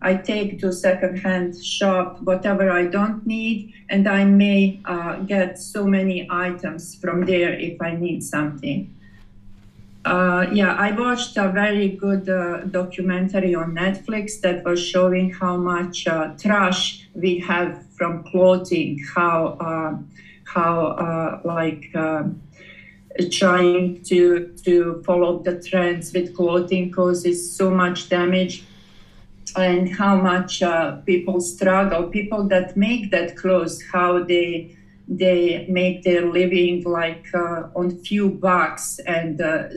[0.00, 5.86] I take to secondhand shop whatever I don't need, and I may uh, get so
[5.86, 8.94] many items from there if I need something.
[10.04, 15.56] Uh, yeah, I watched a very good uh, documentary on Netflix that was showing how
[15.56, 19.92] much uh, trash we have from clothing, how uh,
[20.44, 20.76] how
[21.06, 21.90] uh, like
[23.30, 28.64] trying to to follow the trends with clothing causes so much damage
[29.56, 32.04] and how much uh, people struggle.
[32.08, 38.30] People that make that clothes how they they make their living like uh, on few
[38.30, 39.68] bucks and uh,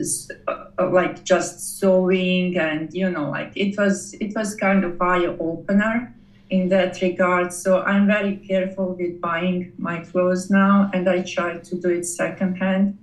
[0.48, 5.26] uh, like just sewing and you know like it was it was kind of eye
[5.26, 6.14] opener
[6.50, 7.52] in that regard.
[7.52, 12.06] So i'm very careful with buying my clothes now and i try to do it
[12.06, 12.96] secondhand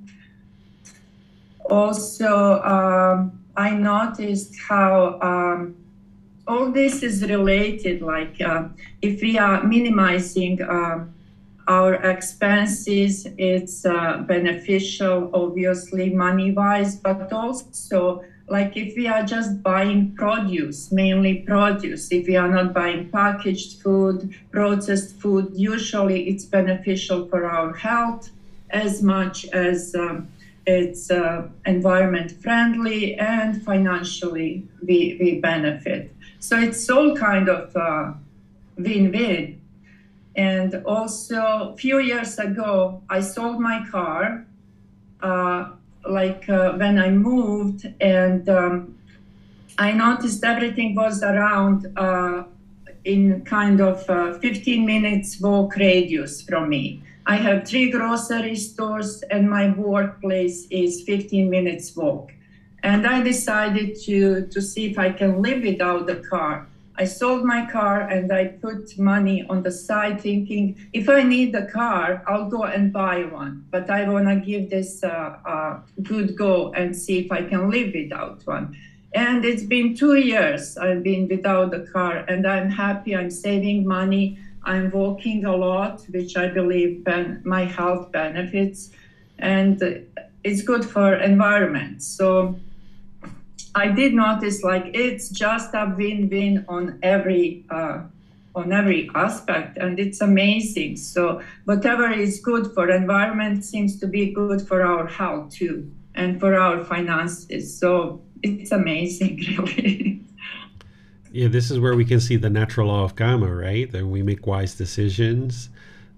[1.69, 5.75] also, um, I noticed how um,
[6.47, 8.01] all this is related.
[8.01, 8.69] Like, uh,
[9.01, 11.05] if we are minimizing uh,
[11.67, 19.63] our expenses, it's uh, beneficial, obviously, money wise, but also like if we are just
[19.63, 26.45] buying produce, mainly produce, if we are not buying packaged food, processed food, usually it's
[26.45, 28.29] beneficial for our health
[28.69, 30.27] as much as um,
[30.65, 36.13] it's uh, environment friendly and financially we, we benefit.
[36.39, 38.13] So it's all kind of uh,
[38.77, 39.61] win-win.
[40.35, 44.45] And also, a few years ago, I sold my car,
[45.21, 45.69] uh,
[46.05, 48.97] like uh, when I moved, and um,
[49.77, 52.43] I noticed everything was around uh,
[53.05, 54.05] in kind of
[54.41, 57.01] 15 minutes walk radius from me.
[57.27, 62.31] I have three grocery stores, and my workplace is 15 minutes walk.
[62.83, 66.67] And I decided to, to see if I can live without the car.
[66.97, 71.55] I sold my car and I put money on the side, thinking if I need
[71.55, 73.65] a car, I'll go and buy one.
[73.71, 77.71] But I want to give this a, a good go and see if I can
[77.71, 78.77] live without one.
[79.13, 83.15] And it's been two years I've been without the car, and I'm happy.
[83.15, 84.37] I'm saving money.
[84.65, 88.89] I'm walking a lot, which I believe ben- my health benefits,
[89.39, 90.05] and
[90.43, 92.01] it's good for environment.
[92.03, 92.59] So
[93.75, 98.03] I did notice like it's just a win-win on every uh,
[98.55, 100.95] on every aspect, and it's amazing.
[100.97, 106.39] So whatever is good for environment seems to be good for our health too, and
[106.39, 107.77] for our finances.
[107.77, 110.21] So it's amazing, really.
[111.35, 113.91] Yeah, this is where we can see the natural law of karma, right?
[113.91, 115.69] That we make wise decisions,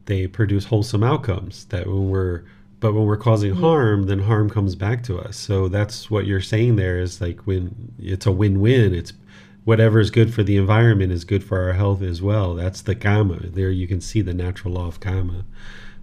[0.05, 1.65] they produce wholesome outcomes.
[1.65, 2.43] That when we're
[2.79, 3.63] but when we're causing mm-hmm.
[3.63, 5.35] harm, then harm comes back to us.
[5.35, 8.93] So that's what you're saying there is like when it's a win-win.
[8.93, 9.13] It's
[9.63, 12.53] whatever is good for the environment is good for our health as well.
[12.53, 13.39] That's the karma.
[13.47, 15.45] There you can see the natural law of karma.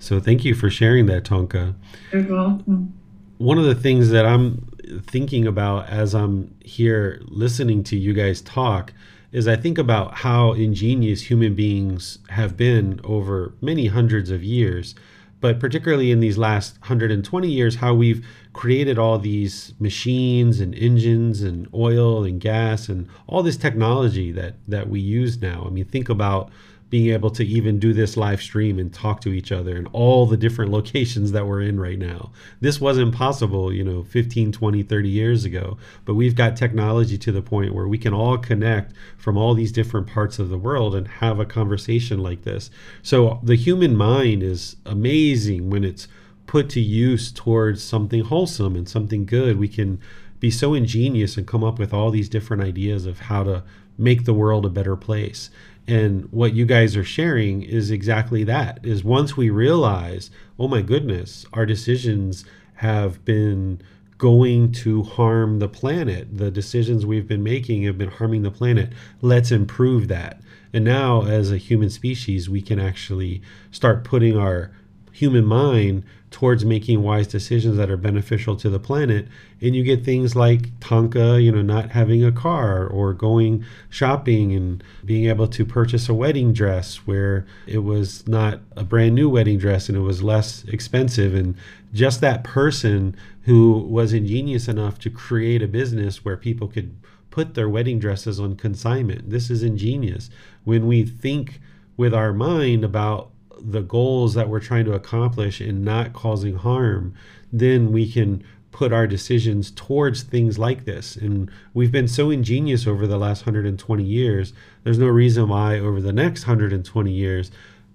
[0.00, 1.76] So thank you for sharing that, Tonka.
[2.12, 2.92] You're welcome.
[3.38, 4.68] One of the things that I'm
[5.06, 8.92] thinking about as I'm here listening to you guys talk
[9.34, 14.94] is I think about how ingenious human beings have been over many hundreds of years,
[15.40, 21.42] but particularly in these last 120 years, how we've created all these machines and engines
[21.42, 25.64] and oil and gas and all this technology that that we use now.
[25.66, 26.50] I mean, think about
[26.94, 30.26] being able to even do this live stream and talk to each other in all
[30.26, 32.30] the different locations that we're in right now.
[32.60, 37.32] This wasn't possible, you know, 15, 20, 30 years ago, but we've got technology to
[37.32, 40.94] the point where we can all connect from all these different parts of the world
[40.94, 42.70] and have a conversation like this.
[43.02, 46.06] So the human mind is amazing when it's
[46.46, 49.58] put to use towards something wholesome and something good.
[49.58, 49.98] We can
[50.38, 53.64] be so ingenious and come up with all these different ideas of how to
[53.98, 55.50] make the world a better place.
[55.86, 60.80] And what you guys are sharing is exactly that is once we realize, oh my
[60.80, 62.44] goodness, our decisions
[62.76, 63.80] have been
[64.16, 66.38] going to harm the planet.
[66.38, 68.92] The decisions we've been making have been harming the planet.
[69.20, 70.40] Let's improve that.
[70.72, 74.72] And now, as a human species, we can actually start putting our
[75.12, 76.04] human mind
[76.34, 79.28] towards making wise decisions that are beneficial to the planet.
[79.60, 84.52] And you get things like Tonka, you know, not having a car or going shopping
[84.52, 89.28] and being able to purchase a wedding dress where it was not a brand new
[89.28, 91.36] wedding dress and it was less expensive.
[91.36, 91.54] And
[91.92, 96.96] just that person who was ingenious enough to create a business where people could
[97.30, 99.30] put their wedding dresses on consignment.
[99.30, 100.30] This is ingenious.
[100.64, 101.60] When we think
[101.96, 103.30] with our mind about
[103.64, 107.14] the goals that we're trying to accomplish and not causing harm,
[107.52, 111.16] then we can put our decisions towards things like this.
[111.16, 114.52] And we've been so ingenious over the last 120 years.
[114.82, 117.50] There's no reason why over the next 120 years,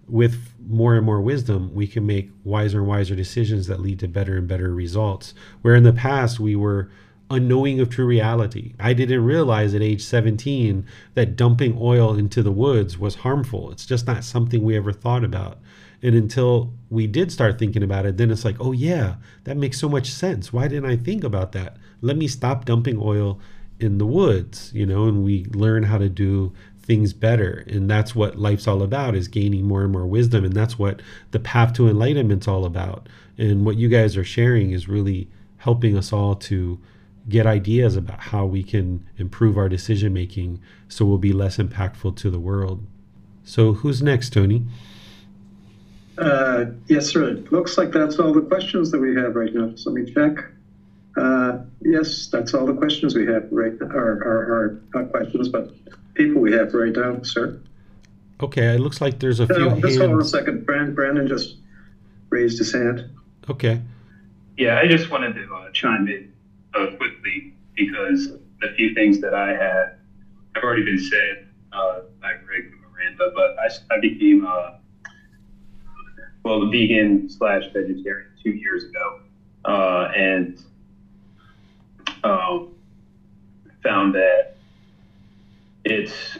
[0.07, 4.07] with more and more wisdom, we can make wiser and wiser decisions that lead to
[4.07, 5.33] better and better results.
[5.61, 6.89] Where in the past, we were
[7.29, 8.73] unknowing of true reality.
[8.79, 13.71] I didn't realize at age 17 that dumping oil into the woods was harmful.
[13.71, 15.59] It's just not something we ever thought about.
[16.01, 19.79] And until we did start thinking about it, then it's like, oh, yeah, that makes
[19.79, 20.53] so much sense.
[20.53, 21.77] Why didn't I think about that?
[22.01, 23.39] Let me stop dumping oil
[23.79, 27.63] in the woods, you know, and we learn how to do things better.
[27.67, 30.43] And that's what life's all about is gaining more and more wisdom.
[30.43, 31.01] And that's what
[31.31, 33.07] the path to enlightenment's all about.
[33.37, 36.79] And what you guys are sharing is really helping us all to
[37.29, 42.15] get ideas about how we can improve our decision making so we'll be less impactful
[42.17, 42.85] to the world.
[43.43, 44.65] So, who's next, Tony?
[46.17, 47.29] Uh, yes, sir.
[47.29, 49.73] It looks like that's all the questions that we have right now.
[49.75, 50.45] So let me check.
[51.15, 55.71] Uh, yes, that's all the questions we have right now, or, or, not questions, but
[56.13, 57.59] people we have right now, sir.
[58.41, 59.81] Okay, it looks like there's a few.
[59.81, 60.65] just hold on a second.
[60.65, 61.57] Brandon, Brandon just
[62.29, 63.09] raised his hand.
[63.49, 63.81] Okay.
[64.57, 66.31] Yeah, I just wanted to uh, chime in
[66.75, 67.45] uh, quickly
[67.75, 68.27] because
[68.61, 69.87] the few things that I had
[70.55, 71.37] have already been said
[71.73, 74.69] uh, by Greg and Miranda, but I, I became uh,
[76.43, 79.15] well, vegan slash vegetarian two years ago,
[79.65, 80.49] uh, and
[82.23, 82.67] um,
[83.83, 84.45] found that
[85.85, 86.37] it's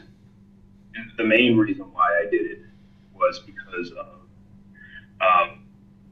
[1.18, 2.60] the main reason why I did it
[3.14, 4.22] was because of
[5.22, 5.60] um,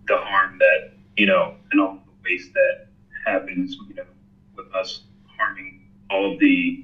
[0.07, 0.82] the harm that
[1.18, 2.76] you know and all the waste that
[3.28, 4.03] happens, you know,
[4.55, 5.01] with us
[5.38, 6.84] harming all the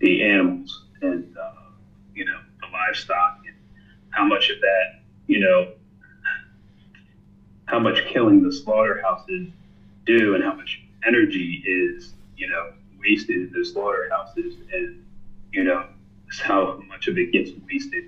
[0.00, 1.70] the animals, and uh,
[2.14, 3.56] you know, the livestock and
[4.10, 5.72] how much of that, you know,
[7.66, 9.48] how much killing the slaughterhouses
[10.04, 15.04] do and how much energy is, you know, wasted in the slaughterhouses and,
[15.52, 15.86] you know,
[16.40, 18.04] how much of it gets wasted.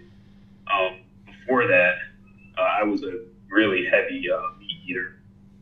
[0.72, 1.94] Um, before that,
[2.58, 5.16] uh, I was a really heavy uh, meat eater.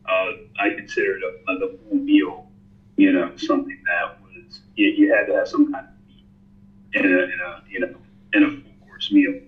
[0.07, 2.45] Uh, I considered a, a, full meal,
[2.97, 6.25] you know, something that was you, you, had to have some kind of meat
[6.93, 7.95] in a, in a you know
[8.33, 9.39] in a full course meal.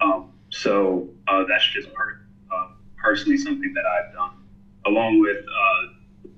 [0.00, 2.20] Um, so uh, that's just part,
[2.52, 4.32] uh, personally something that I've done,
[4.84, 6.28] along with uh,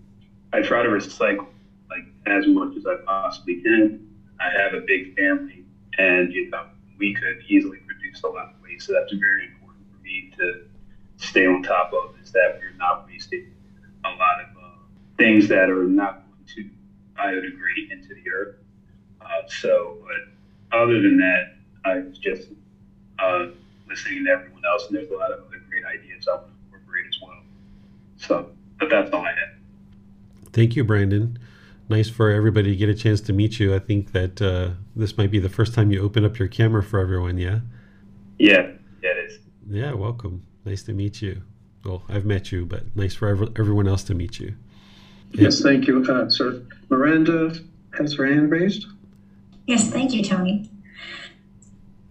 [0.53, 1.49] I try to recycle
[1.91, 4.09] like as much as I possibly can.
[4.39, 5.65] I have a big family,
[5.99, 6.67] and you know
[6.99, 10.63] we could easily produce a lot of waste, so that's very important for me to
[11.17, 13.47] stay on top of is that we're not wasting
[14.15, 14.77] a lot of uh,
[15.19, 16.71] things that are not going to
[17.19, 18.57] biodegrade into the earth.
[19.21, 21.55] Uh, so, but other than that,
[21.85, 22.49] I was just
[23.19, 23.47] uh,
[23.89, 26.53] listening to everyone else, and there's a lot of other great ideas I want to
[26.67, 27.41] incorporate as well.
[28.19, 30.53] So, but that's all I had.
[30.53, 31.39] Thank you, Brandon.
[31.89, 33.75] Nice for everybody to get a chance to meet you.
[33.75, 36.83] I think that uh, this might be the first time you open up your camera
[36.83, 37.39] for everyone.
[37.39, 37.61] Yeah.
[38.39, 38.73] Yeah.
[39.03, 39.39] Yeah, it is.
[39.69, 39.93] Yeah.
[39.93, 40.45] Welcome.
[40.65, 41.43] Nice to meet you.
[41.87, 44.57] Well, I've met you, but nice for everyone else to meet you.
[45.31, 46.63] Yes, thank you, uh, sir.
[46.89, 47.55] Miranda
[47.97, 48.87] has her hand raised.
[49.67, 50.69] Yes, thank you, Tony.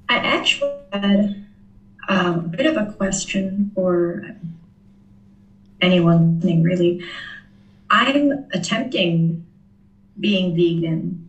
[0.07, 1.45] I actually had
[2.07, 4.37] um, a bit of a question for
[5.81, 7.03] anyone listening, really.
[7.89, 9.45] I'm attempting
[10.17, 11.27] being vegan.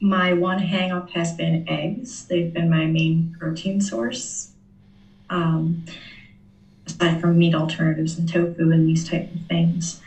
[0.00, 2.26] My one hangup has been eggs.
[2.26, 4.52] They've been my main protein source.
[5.30, 5.86] Um,
[6.92, 10.00] aside from meat alternatives and tofu and these type of things.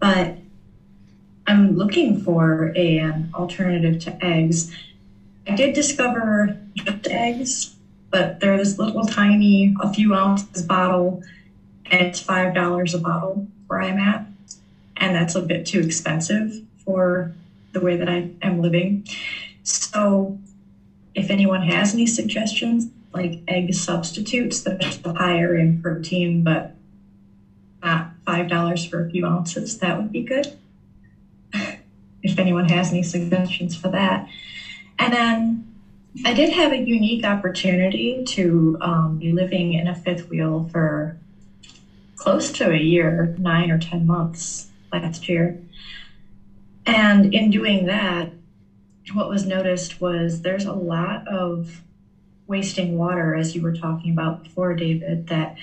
[0.00, 0.36] But
[1.46, 4.70] I'm looking for a, an alternative to eggs.
[5.46, 7.70] I did discover just eggs,
[8.10, 11.22] but they're this little tiny, a few ounces bottle,
[11.86, 14.24] and it's five dollars a bottle where I'm at,
[14.96, 17.32] and that's a bit too expensive for
[17.72, 19.04] the way that I am living.
[19.62, 20.36] So,
[21.14, 26.68] if anyone has any suggestions, like egg substitutes that are still higher in protein, but
[27.82, 29.76] not five dollars for a few ounces.
[29.78, 30.48] That would be good.
[32.22, 34.26] if anyone has any suggestions for that.
[34.98, 35.64] And then
[36.24, 41.14] I did have a unique opportunity to um, be living in a fifth wheel for
[42.16, 45.56] close to a year, nine or 10 months last year.
[46.86, 48.30] And in doing that,
[49.12, 51.82] what was noticed was there's a lot of
[52.48, 55.54] wasting water, as you were talking about before, David, that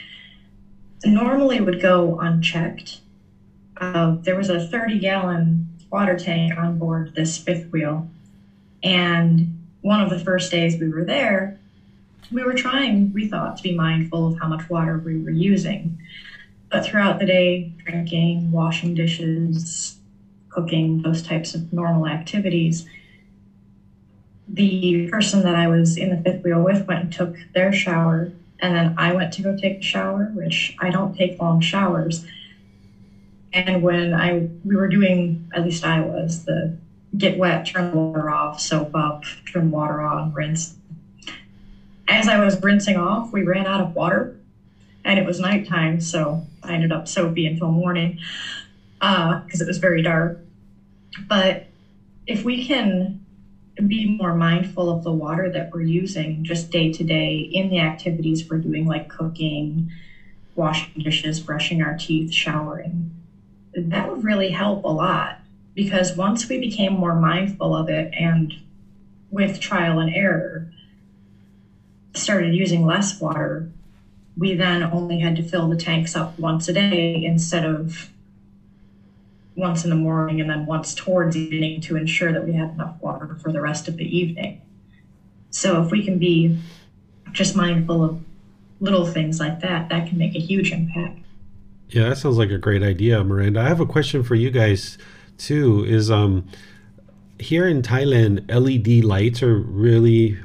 [1.04, 3.00] normally would go unchecked.
[3.78, 8.06] Uh, there was a 30 gallon water tank on board this fifth wheel.
[8.84, 11.56] And one of the first days we were there,
[12.32, 15.98] we were trying, we thought, to be mindful of how much water we were using.
[16.72, 19.96] But throughout the day, drinking, washing dishes,
[20.50, 22.86] cooking, those types of normal activities,
[24.48, 28.30] the person that I was in the fifth wheel with went and took their shower,
[28.60, 32.22] and then I went to go take a shower, which I don't take long showers.
[33.54, 36.72] And when I we were doing, at least I was, the
[37.18, 40.74] get wet, turn the water off, soap up, turn water on, rinse.
[42.08, 44.30] As I was rinsing off, we ran out of water,
[45.04, 48.16] and it was nighttime, so I ended up soapy until morning
[49.02, 50.36] uh, because uh, it was very dark.
[51.28, 51.62] But
[52.28, 53.16] if we can
[53.88, 57.80] be more mindful of the water that we're using just day to day in the
[57.80, 59.90] activities we're doing, like cooking,
[60.56, 63.10] washing dishes, brushing our teeth, showering.
[63.74, 65.38] That would really help a lot
[65.74, 68.56] because once we became more mindful of it and
[69.30, 70.66] with trial and error
[72.14, 73.66] started using less water,
[74.38, 78.10] we then only had to fill the tanks up once a day instead of
[79.56, 82.96] once in the morning and then once towards evening to ensure that we had enough
[83.02, 84.62] water for the rest of the evening.
[85.50, 86.58] So if we can be
[87.32, 88.22] just mindful of
[88.82, 91.20] little things like that, that can make a huge impact.
[91.90, 93.62] Yeah, that sounds like a great idea, Miranda.
[93.62, 94.98] I have a question for you guys
[95.38, 95.86] too.
[95.86, 96.48] Is um
[97.40, 100.38] here in Thailand, LED lights are really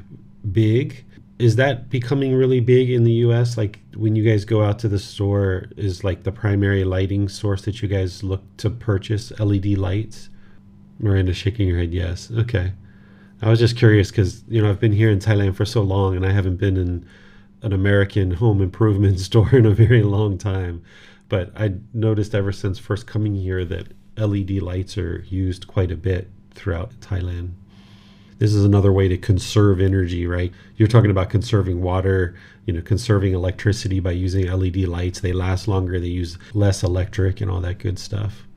[0.49, 1.03] big
[1.41, 3.57] is that becoming really big in the US?
[3.57, 7.63] Like when you guys go out to the store, is like the primary lighting source
[7.63, 10.29] that you guys look to purchase LED lights?
[10.99, 12.31] Miranda shaking her head, yes.
[12.31, 12.73] Okay.
[13.41, 16.15] I was just curious because, you know, I've been here in Thailand for so long
[16.15, 17.05] and I haven't been in
[17.63, 20.83] an American home improvement store in a very long time.
[21.27, 23.87] But I noticed ever since first coming here that
[24.17, 27.53] LED lights are used quite a bit throughout Thailand.
[28.41, 30.51] This is another way to conserve energy, right?
[30.75, 32.35] You're talking about conserving water,
[32.65, 35.19] you know, conserving electricity by using LED lights.
[35.19, 38.47] They last longer, they use less electric and all that good stuff.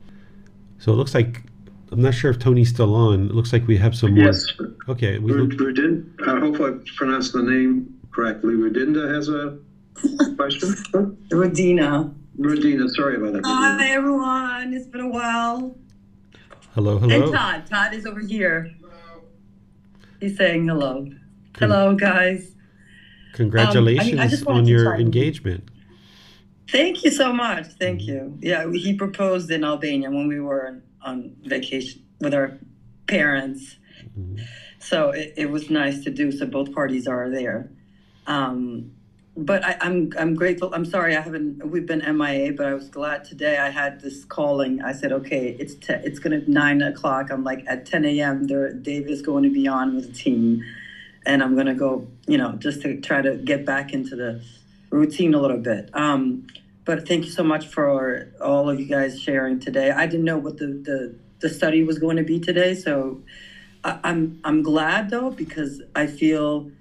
[0.79, 1.43] So it looks like
[1.91, 3.27] I'm not sure if Tony's still on.
[3.27, 4.43] It looks like we have some yes.
[4.59, 4.73] more.
[4.89, 5.19] Okay.
[5.19, 5.53] We look...
[5.53, 8.55] I hope I pronounced the name correctly.
[8.55, 9.59] Rudinda has a
[10.35, 10.69] question.
[11.29, 12.11] Rudina.
[12.39, 13.45] Rudina, sorry about that.
[13.45, 14.73] Hi, everyone.
[14.73, 15.77] It's been a while.
[16.73, 17.25] Hello, hello.
[17.25, 17.67] And Todd.
[17.67, 18.71] Todd is over here.
[20.19, 21.05] He's saying hello.
[21.53, 22.55] Con- hello, guys.
[23.33, 25.69] Congratulations um, I mean, I on your engagement.
[26.69, 27.67] Thank you so much.
[27.79, 28.37] Thank you.
[28.41, 32.57] Yeah, he proposed in Albania when we were on vacation with our
[33.07, 33.77] parents.
[34.17, 34.43] Mm-hmm.
[34.79, 36.31] So it, it, was nice to do.
[36.31, 37.71] So both parties are there.
[38.25, 38.91] Um,
[39.37, 40.73] but I, am I'm, I'm grateful.
[40.73, 41.65] I'm sorry I haven't.
[41.69, 43.57] We've been MIA, but I was glad today.
[43.57, 44.81] I had this calling.
[44.81, 47.29] I said, okay, it's te- it's gonna nine o'clock.
[47.31, 48.47] I'm like at 10 a.m.
[48.47, 50.63] There, Dave is going to be on with the team,
[51.25, 52.07] and I'm gonna go.
[52.27, 54.41] You know, just to try to get back into the
[54.89, 55.89] routine a little bit.
[55.93, 56.47] Um,
[56.85, 59.91] but thank you so much for all of you guys sharing today.
[59.91, 63.21] I didn't know what the the, the study was going to be today, so
[63.83, 66.71] I, I'm I'm glad though because I feel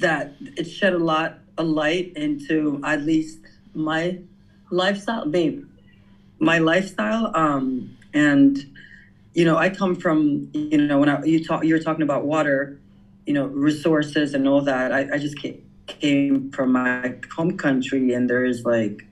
[0.00, 3.38] that it shed a lot a light into at least
[3.74, 4.18] my
[4.70, 5.64] lifestyle, maybe
[6.38, 7.30] my lifestyle.
[7.34, 8.58] Um, and
[9.34, 12.78] you know, I come from you know when I, you talk you're talking about water,
[13.26, 14.92] you know, resources and all that.
[14.92, 19.06] I, I just came, came from my home country, and there's like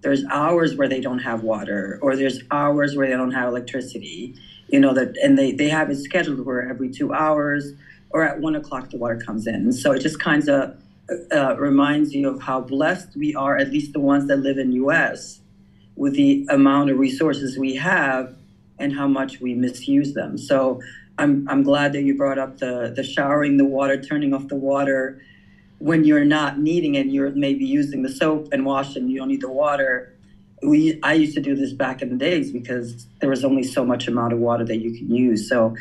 [0.00, 4.34] there's hours where they don't have water, or there's hours where they don't have electricity.
[4.68, 7.72] You know that, and they they have it scheduled where every two hours
[8.10, 9.72] or at one o'clock the water comes in.
[9.72, 10.76] So it just kind of
[11.32, 14.72] uh, reminds you of how blessed we are, at least the ones that live in
[14.72, 15.40] U.S.,
[15.96, 18.34] with the amount of resources we have
[18.78, 20.38] and how much we misuse them.
[20.38, 20.80] So
[21.18, 24.56] I'm I'm glad that you brought up the the showering the water, turning off the
[24.56, 25.22] water
[25.78, 27.06] when you're not needing it.
[27.06, 30.14] You're maybe using the soap and washing, you don't need the water.
[30.62, 33.84] We I used to do this back in the days because there was only so
[33.84, 35.48] much amount of water that you can use.
[35.48, 35.76] So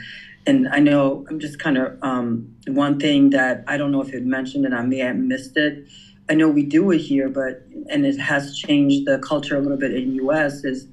[0.48, 4.14] and I know I'm just kind of um, one thing that I don't know if
[4.14, 5.88] it mentioned and I may have missed it.
[6.30, 9.78] I know we do it here, but and it has changed the culture a little
[9.78, 10.64] bit in U.S.
[10.64, 10.88] Is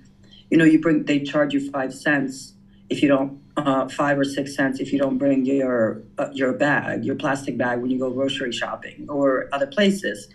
[0.50, 2.54] you know you bring they charge you five cents
[2.90, 6.52] if you don't uh, five or six cents if you don't bring your uh, your
[6.52, 10.28] bag your plastic bag when you go grocery shopping or other places,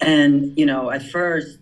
[0.00, 1.58] and you know at first.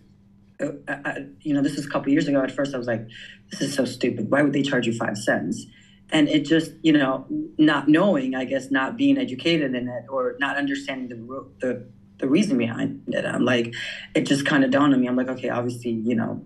[0.61, 2.43] Uh, I, you know, this is a couple years ago.
[2.43, 3.07] At first, I was like,
[3.49, 4.29] "This is so stupid.
[4.29, 5.65] Why would they charge you five cents?"
[6.11, 7.25] And it just you know
[7.57, 11.85] not knowing i guess not being educated in it or not understanding the the,
[12.19, 13.73] the reason behind it i'm like
[14.15, 15.07] it just kind of dawned on me.
[15.07, 16.41] I'm like okay obviously you know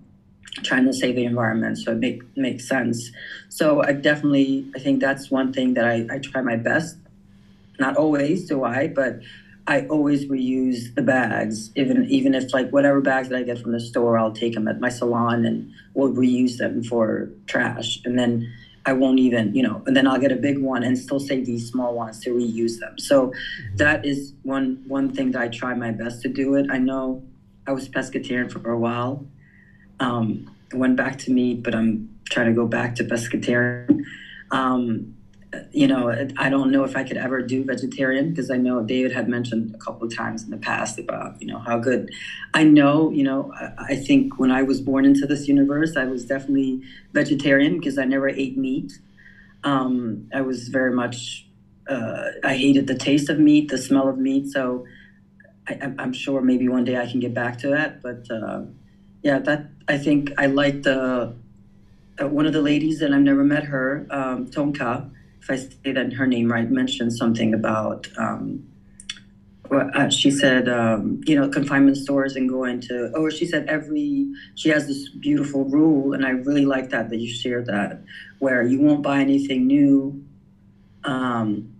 [0.63, 3.11] trying to save the environment so it make makes sense.
[3.49, 6.97] So i definitely i think that's one thing that i, I try my best.
[7.79, 9.21] Not always do i but
[9.65, 11.71] i always reuse the bags.
[11.75, 14.67] Even even if like whatever bags that i get from the store i'll take them
[14.67, 17.99] at my salon and we'll reuse them for trash.
[18.05, 18.53] And then
[18.85, 21.45] I won't even, you know, and then I'll get a big one and still save
[21.45, 22.99] these small ones to reuse them.
[22.99, 23.33] So
[23.75, 26.67] that is one one thing that I try my best to do it.
[26.69, 27.23] I know
[27.65, 29.25] I was pescatarian for a while.
[29.99, 34.03] Um, went back to meat, but I'm trying to go back to pescatarian.
[34.51, 35.15] Um,
[35.71, 39.11] you know, I don't know if I could ever do vegetarian because I know David
[39.11, 42.11] had mentioned a couple of times in the past about, you know, how good.
[42.53, 46.25] I know, you know, I think when I was born into this universe, I was
[46.25, 46.81] definitely
[47.13, 48.99] vegetarian because I never ate meat.
[49.63, 51.47] Um, I was very much,
[51.87, 54.47] uh, I hated the taste of meat, the smell of meat.
[54.47, 54.85] So
[55.67, 58.01] I, am sure maybe one day I can get back to that.
[58.01, 58.63] But uh,
[59.21, 61.33] yeah, that I think I like the,
[62.21, 65.09] uh, one of the ladies, and I've never met her, um, Tonka
[65.43, 68.65] if I say that her name right, mentioned something about, um,
[69.69, 74.31] uh, she said, um, you know, confinement stores and going to, or she said every,
[74.55, 78.01] she has this beautiful rule, and I really like that, that you shared that,
[78.39, 80.23] where you won't buy anything new
[81.03, 81.73] um,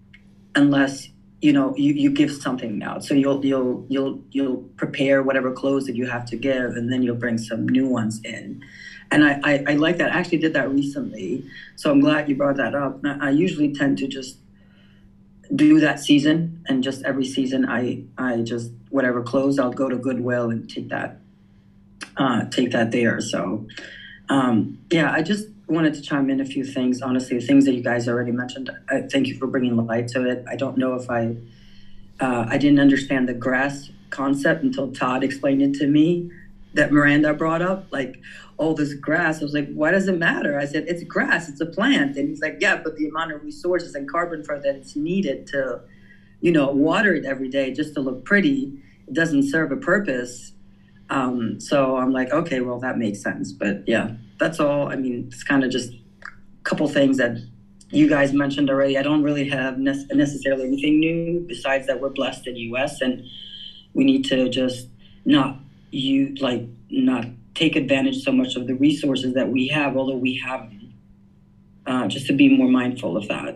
[0.55, 1.07] unless
[1.41, 3.03] you know you, you give something out.
[3.03, 7.03] So you'll you'll you'll you'll prepare whatever clothes that you have to give and then
[7.03, 8.63] you'll bring some new ones in
[9.13, 10.11] and I, I, I, like that.
[10.11, 11.45] I actually did that recently,
[11.75, 12.99] so I'm glad you brought that up.
[13.05, 14.37] I usually tend to just
[15.55, 19.95] do that season, and just every season, I I just whatever clothes, I'll go to
[19.95, 21.19] Goodwill and take that
[22.17, 23.21] uh, take that there.
[23.21, 23.67] So
[24.29, 27.01] um, yeah, I just wanted to chime in a few things.
[27.01, 28.71] Honestly, the things that you guys already mentioned.
[28.89, 30.43] I thank you for bringing light to it.
[30.49, 31.35] I don't know if I
[32.19, 36.31] uh, I didn't understand the grass concept until Todd explained it to me
[36.73, 38.19] that Miranda brought up, like
[38.57, 39.41] all this grass.
[39.41, 40.59] I was like, why does it matter?
[40.59, 42.17] I said, it's grass, it's a plant.
[42.17, 45.81] And he's like, yeah, but the amount of resources and carbon for that's needed to,
[46.41, 48.73] you know, water it every day just to look pretty,
[49.07, 50.51] it doesn't serve a purpose.
[51.09, 53.51] Um, so I'm like, okay, well, that makes sense.
[53.51, 54.91] But yeah, that's all.
[54.91, 56.27] I mean, it's kind of just a
[56.63, 57.37] couple things that
[57.89, 58.97] you guys mentioned already.
[58.97, 63.01] I don't really have ne- necessarily anything new besides that we're blessed in U.S.
[63.01, 63.23] and
[63.93, 64.87] we need to just
[65.25, 65.59] not
[65.91, 67.25] you like not
[67.55, 70.71] take advantage so much of the resources that we have, although we have
[71.85, 73.55] uh, just to be more mindful of that.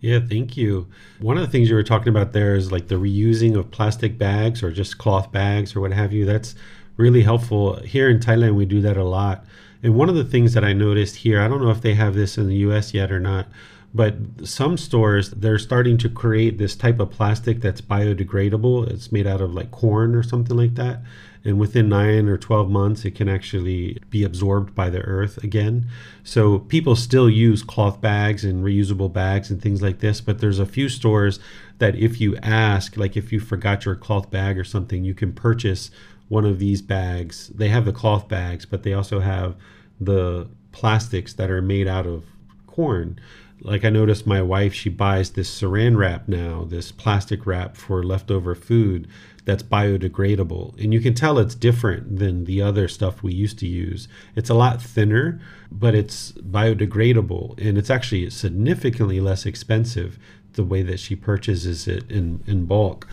[0.00, 0.88] Yeah, thank you.
[1.20, 4.16] One of the things you were talking about there is like the reusing of plastic
[4.16, 6.24] bags or just cloth bags or what have you.
[6.24, 6.54] That's
[6.96, 7.76] really helpful.
[7.80, 9.44] Here in Thailand, we do that a lot.
[9.82, 12.14] And one of the things that I noticed here, I don't know if they have
[12.14, 13.46] this in the US yet or not,
[13.92, 14.14] but
[14.44, 18.88] some stores they're starting to create this type of plastic that's biodegradable.
[18.88, 21.00] It's made out of like corn or something like that
[21.44, 25.86] and within nine or 12 months, it can actually be absorbed by the earth again.
[26.22, 30.58] So people still use cloth bags and reusable bags and things like this, but there's
[30.58, 31.40] a few stores
[31.78, 35.32] that if you ask, like if you forgot your cloth bag or something, you can
[35.32, 35.90] purchase
[36.28, 37.48] one of these bags.
[37.48, 39.56] They have the cloth bags, but they also have
[39.98, 42.24] the plastics that are made out of
[42.66, 43.18] corn
[43.62, 48.02] like I noticed my wife, she buys this saran wrap now, this plastic wrap for
[48.02, 49.06] leftover food
[49.44, 50.78] that's biodegradable.
[50.82, 54.08] And you can tell it's different than the other stuff we used to use.
[54.36, 60.18] It's a lot thinner, but it's biodegradable and it's actually significantly less expensive
[60.54, 63.06] the way that she purchases it in, in bulk.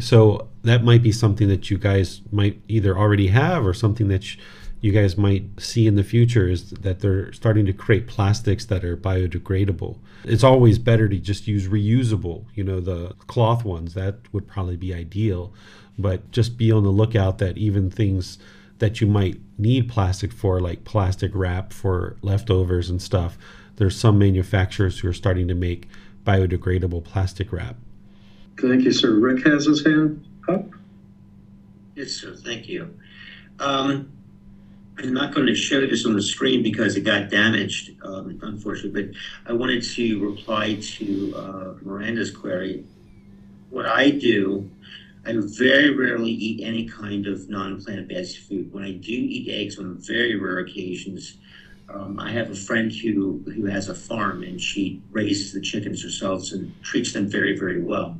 [0.00, 4.24] So that might be something that you guys might either already have or something that
[4.84, 8.84] you guys might see in the future is that they're starting to create plastics that
[8.84, 9.96] are biodegradable.
[10.24, 13.94] It's always better to just use reusable, you know, the cloth ones.
[13.94, 15.54] That would probably be ideal.
[15.98, 18.36] But just be on the lookout that even things
[18.78, 23.38] that you might need plastic for, like plastic wrap for leftovers and stuff,
[23.76, 25.88] there's some manufacturers who are starting to make
[26.24, 27.76] biodegradable plastic wrap.
[28.60, 29.14] Thank you, sir.
[29.18, 30.66] Rick has his hand up.
[31.94, 32.36] Yes, sir.
[32.36, 32.94] Thank you.
[33.60, 34.10] Um,
[34.98, 39.02] I'm not going to show this on the screen because it got damaged, um, unfortunately,
[39.02, 39.14] but
[39.50, 42.84] I wanted to reply to uh, Miranda's query.
[43.70, 44.70] What I do,
[45.26, 48.72] I very rarely eat any kind of non plant based food.
[48.72, 51.38] When I do eat eggs on very rare occasions,
[51.88, 56.02] um, I have a friend who, who has a farm and she raises the chickens
[56.02, 58.16] herself and treats them very, very well.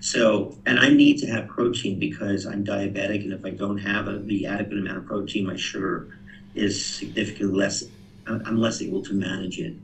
[0.00, 4.06] So, and I need to have protein because I'm diabetic, and if I don't have
[4.06, 6.18] a, the adequate amount of protein, my sugar
[6.54, 7.84] is significantly less.
[8.26, 9.74] I'm less able to manage it.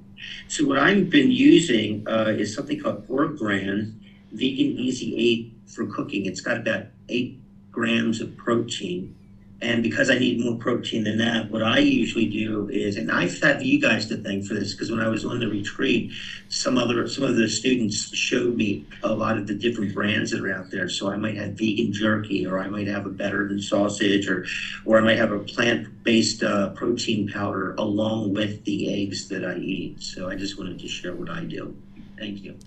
[0.49, 3.95] So, what I've been using uh, is something called Orgran
[4.33, 6.27] Vegan Easy Egg for cooking.
[6.27, 7.39] It's got about eight
[7.71, 9.17] grams of protein
[9.63, 13.29] and because I need more protein than that, what I usually do is, and I
[13.43, 16.11] have you guys to thank for this because when I was on the retreat,
[16.49, 20.41] some other some of the students showed me a lot of the different brands that
[20.41, 20.89] are out there.
[20.89, 24.45] So I might have vegan jerky, or I might have a better than sausage, or
[24.85, 29.45] or I might have a plant based uh, protein powder along with the eggs that
[29.45, 30.03] I eat.
[30.03, 31.77] So I just wanted to share what I do.
[32.19, 32.59] Thank you.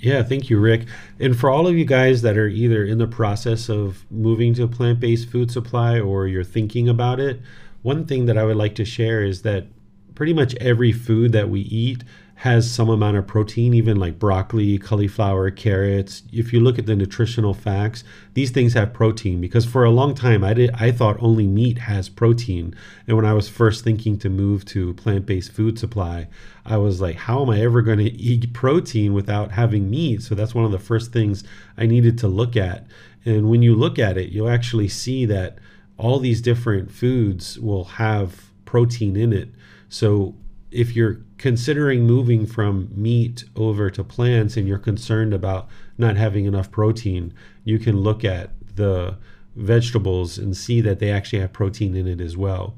[0.00, 0.86] Yeah, thank you, Rick.
[1.18, 4.62] And for all of you guys that are either in the process of moving to
[4.62, 7.40] a plant based food supply or you're thinking about it,
[7.82, 9.66] one thing that I would like to share is that
[10.14, 12.02] pretty much every food that we eat
[12.40, 16.22] has some amount of protein, even like broccoli, cauliflower, carrots.
[16.32, 20.14] If you look at the nutritional facts, these things have protein because for a long
[20.14, 22.74] time I did I thought only meat has protein.
[23.06, 26.28] And when I was first thinking to move to plant-based food supply,
[26.64, 30.22] I was like, how am I ever going to eat protein without having meat?
[30.22, 31.44] So that's one of the first things
[31.76, 32.86] I needed to look at.
[33.26, 35.58] And when you look at it, you'll actually see that
[35.98, 39.50] all these different foods will have protein in it.
[39.90, 40.36] So
[40.70, 45.68] if you're considering moving from meat over to plants and you're concerned about
[45.98, 49.16] not having enough protein, you can look at the
[49.56, 52.74] vegetables and see that they actually have protein in it as well.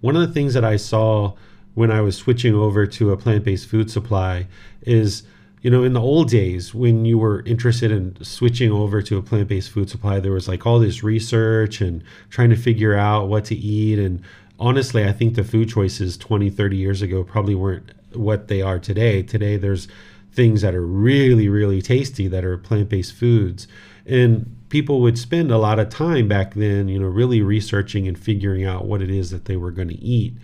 [0.00, 1.34] One of the things that I saw
[1.74, 4.48] when I was switching over to a plant based food supply
[4.82, 5.22] is,
[5.62, 9.22] you know, in the old days when you were interested in switching over to a
[9.22, 13.28] plant based food supply, there was like all this research and trying to figure out
[13.28, 14.22] what to eat and
[14.58, 18.78] honestly, I think the food choices 20, 30 years ago probably weren't what they are
[18.78, 19.22] today.
[19.22, 19.88] Today, there's
[20.32, 23.66] things that are really, really tasty that are plant based foods.
[24.06, 28.18] And people would spend a lot of time back then, you know, really researching and
[28.18, 30.34] figuring out what it is that they were going to eat.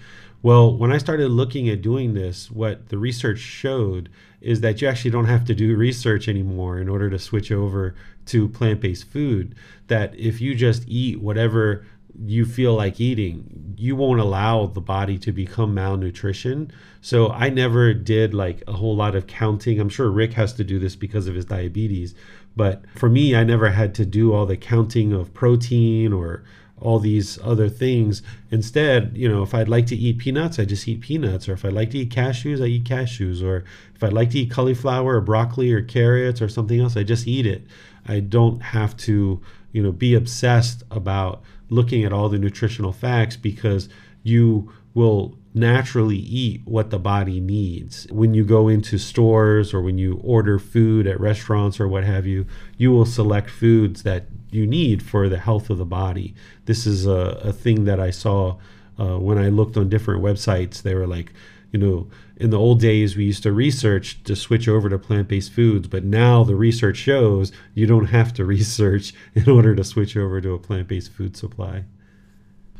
[0.43, 4.11] Well, when I started looking at doing this, what the research showed
[4.43, 7.95] is that you actually don't have to do research anymore in order to switch over
[8.27, 9.55] to plant based food.
[9.87, 11.87] That if you just eat whatever
[12.19, 16.71] you feel like eating, you won't allow the body to become malnutrition.
[17.01, 19.81] So I never did like a whole lot of counting.
[19.81, 22.15] I'm sure Rick has to do this because of his diabetes.
[22.57, 26.45] But for me, I never had to do all the counting of protein or
[26.81, 28.23] all these other things.
[28.51, 31.49] Instead, you know, if I'd like to eat peanuts, I just eat peanuts.
[31.49, 33.43] Or if I'd like to eat cashews, I eat cashews.
[33.43, 37.03] Or if I'd like to eat cauliflower or broccoli or carrots or something else, I
[37.03, 37.67] just eat it.
[38.07, 39.41] I don't have to,
[39.73, 43.89] you know, be obsessed about looking at all the nutritional facts because
[44.23, 48.07] you will naturally eat what the body needs.
[48.11, 52.27] When you go into stores or when you order food at restaurants or what have
[52.27, 52.47] you,
[52.77, 56.35] you will select foods that you need for the health of the body.
[56.65, 58.57] This is a, a thing that I saw
[58.99, 60.83] uh, when I looked on different websites.
[60.83, 61.33] They were like,
[61.73, 65.29] you know, in the old days, we used to research to switch over to plant
[65.29, 69.85] based foods, but now the research shows you don't have to research in order to
[69.85, 71.85] switch over to a plant based food supply.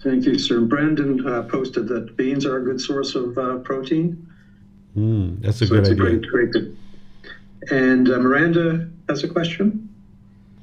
[0.03, 0.61] Thank you, sir.
[0.61, 4.29] Brandon uh, posted that beans are a good source of uh, protein.
[4.97, 6.05] Mm, that's a so good that's idea.
[6.05, 6.75] A great, great.
[7.71, 9.89] And uh, Miranda has a question.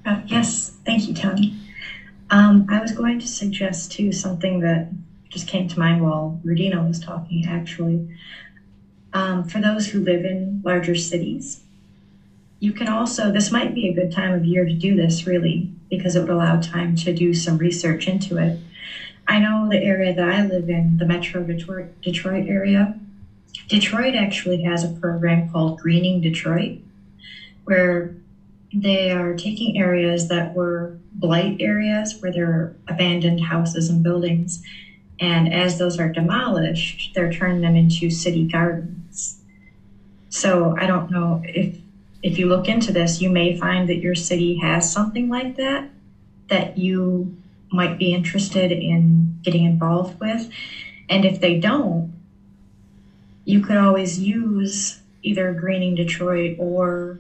[0.05, 1.55] Uh, yes, thank you, Tony.
[2.29, 4.89] Um, I was going to suggest too something that
[5.29, 7.45] just came to mind while Rudina was talking.
[7.47, 8.07] Actually,
[9.13, 11.59] um, for those who live in larger cities,
[12.59, 13.31] you can also.
[13.31, 16.29] This might be a good time of year to do this, really, because it would
[16.29, 18.57] allow time to do some research into it.
[19.27, 22.93] I know the area that I live in, the Metro Detroit, Detroit area.
[23.67, 26.75] Detroit actually has a program called Greening Detroit,
[27.63, 28.11] where
[28.73, 34.61] they are taking areas that were blight areas where there are abandoned houses and buildings.
[35.19, 39.00] And as those are demolished, they're turning them into city gardens.
[40.31, 41.77] So I don't know if
[42.23, 45.87] if you look into this, you may find that your city has something like that
[46.49, 47.33] that you
[47.71, 50.47] might be interested in getting involved with.
[51.09, 52.11] And if they don't,
[53.45, 57.19] you could always use either Greening Detroit or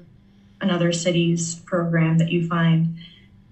[0.59, 2.95] another city's program that you find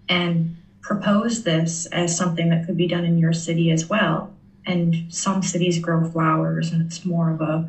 [0.08, 4.32] and propose this as something that could be done in your city as well.
[4.66, 7.66] And some cities grow flowers, and it's more of a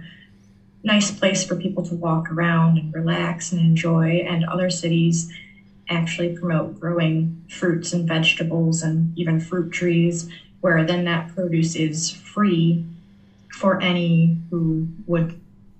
[0.83, 4.25] nice place for people to walk around and relax and enjoy.
[4.27, 5.29] And other cities
[5.89, 10.29] actually promote growing fruits and vegetables and even fruit trees,
[10.61, 12.85] where then that produce is free
[13.53, 15.39] for any who would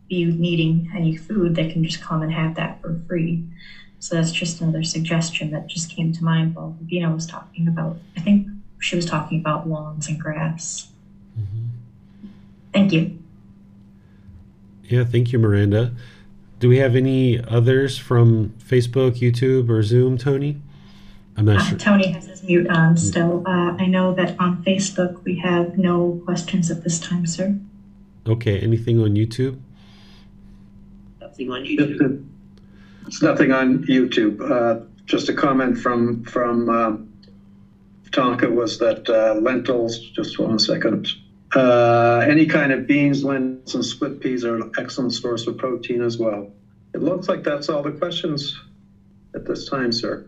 [0.09, 3.43] be needing any food, they can just come and have that for free.
[4.01, 7.97] So that's just another suggestion that just came to mind while Vina was talking about.
[8.17, 8.49] I think
[8.81, 10.89] she was talking about lawns and grass.
[11.39, 11.67] Mm-hmm.
[12.73, 13.20] Thank you.
[14.91, 15.93] Yeah, thank you, Miranda.
[16.59, 20.61] Do we have any others from Facebook, YouTube, or Zoom, Tony?
[21.37, 21.79] I'm not uh, sure.
[21.79, 23.45] Tony has his mute on still.
[23.47, 27.57] Uh, I know that on Facebook we have no questions at this time, sir.
[28.27, 28.59] Okay.
[28.59, 29.61] Anything on YouTube?
[31.21, 32.27] Nothing on YouTube.
[33.07, 34.41] It's nothing on YouTube.
[34.43, 36.97] Uh, just a comment from from uh,
[38.11, 40.01] Tonka was that uh, lentils.
[40.11, 41.09] Just one second.
[41.55, 46.03] Uh, any kind of beans, lentils, and split peas are an excellent source of protein
[46.03, 46.51] as well.
[46.95, 48.59] It looks like that's all the questions
[49.35, 50.27] at this time, sir.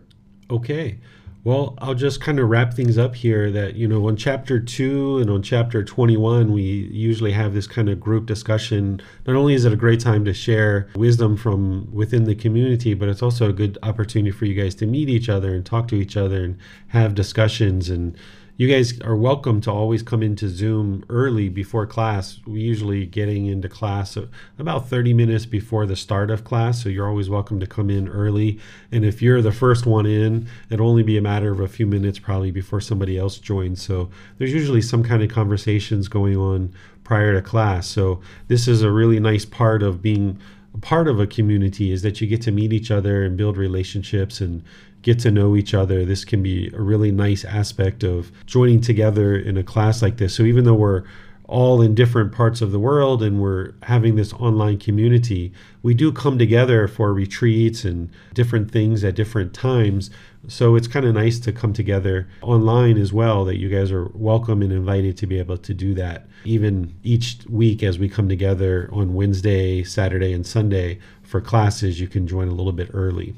[0.49, 0.99] Okay.
[1.45, 5.17] Well, I'll just kind of wrap things up here that, you know, on chapter two
[5.17, 9.01] and on chapter 21, we usually have this kind of group discussion.
[9.27, 13.09] Not only is it a great time to share wisdom from within the community, but
[13.09, 15.95] it's also a good opportunity for you guys to meet each other and talk to
[15.95, 16.57] each other and
[16.87, 18.17] have discussions and
[18.55, 22.39] you guys are welcome to always come into Zoom early before class.
[22.45, 24.15] We usually getting into class
[24.59, 28.07] about 30 minutes before the start of class, so you're always welcome to come in
[28.07, 28.59] early.
[28.91, 31.87] And if you're the first one in, it'll only be a matter of a few
[31.87, 33.81] minutes probably before somebody else joins.
[33.81, 37.87] So there's usually some kind of conversations going on prior to class.
[37.87, 40.39] So this is a really nice part of being
[40.75, 43.57] a part of a community is that you get to meet each other and build
[43.57, 44.63] relationships and
[45.03, 46.03] get to know each other.
[46.03, 50.33] This can be a really nice aspect of joining together in a class like this.
[50.33, 51.03] So even though we're
[51.45, 55.51] all in different parts of the world and we're having this online community,
[55.83, 60.09] we do come together for retreats and different things at different times.
[60.47, 64.09] So it's kind of nice to come together online as well, that you guys are
[64.13, 66.27] welcome and invited to be able to do that.
[66.45, 72.07] Even each week as we come together on Wednesday, Saturday, and Sunday for classes, you
[72.07, 73.35] can join a little bit early.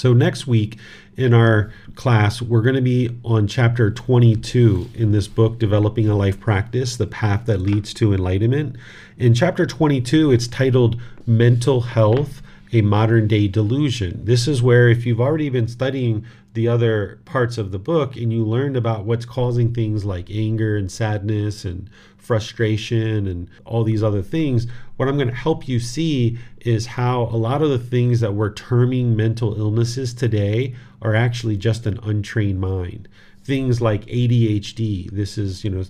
[0.00, 0.78] So, next week
[1.18, 6.16] in our class, we're going to be on chapter 22 in this book, Developing a
[6.16, 8.76] Life Practice The Path That Leads to Enlightenment.
[9.18, 12.40] In chapter 22, it's titled Mental Health
[12.72, 14.24] a modern day delusion.
[14.24, 16.24] This is where, if you've already been studying
[16.54, 20.76] the other parts of the book and you learned about what's causing things like anger
[20.76, 21.90] and sadness and
[22.30, 27.22] frustration and all these other things, what I'm going to help you see is how
[27.22, 31.98] a lot of the things that we're terming mental illnesses today are actually just an
[32.04, 33.08] untrained mind.
[33.42, 35.82] Things like ADHD, this is, you know,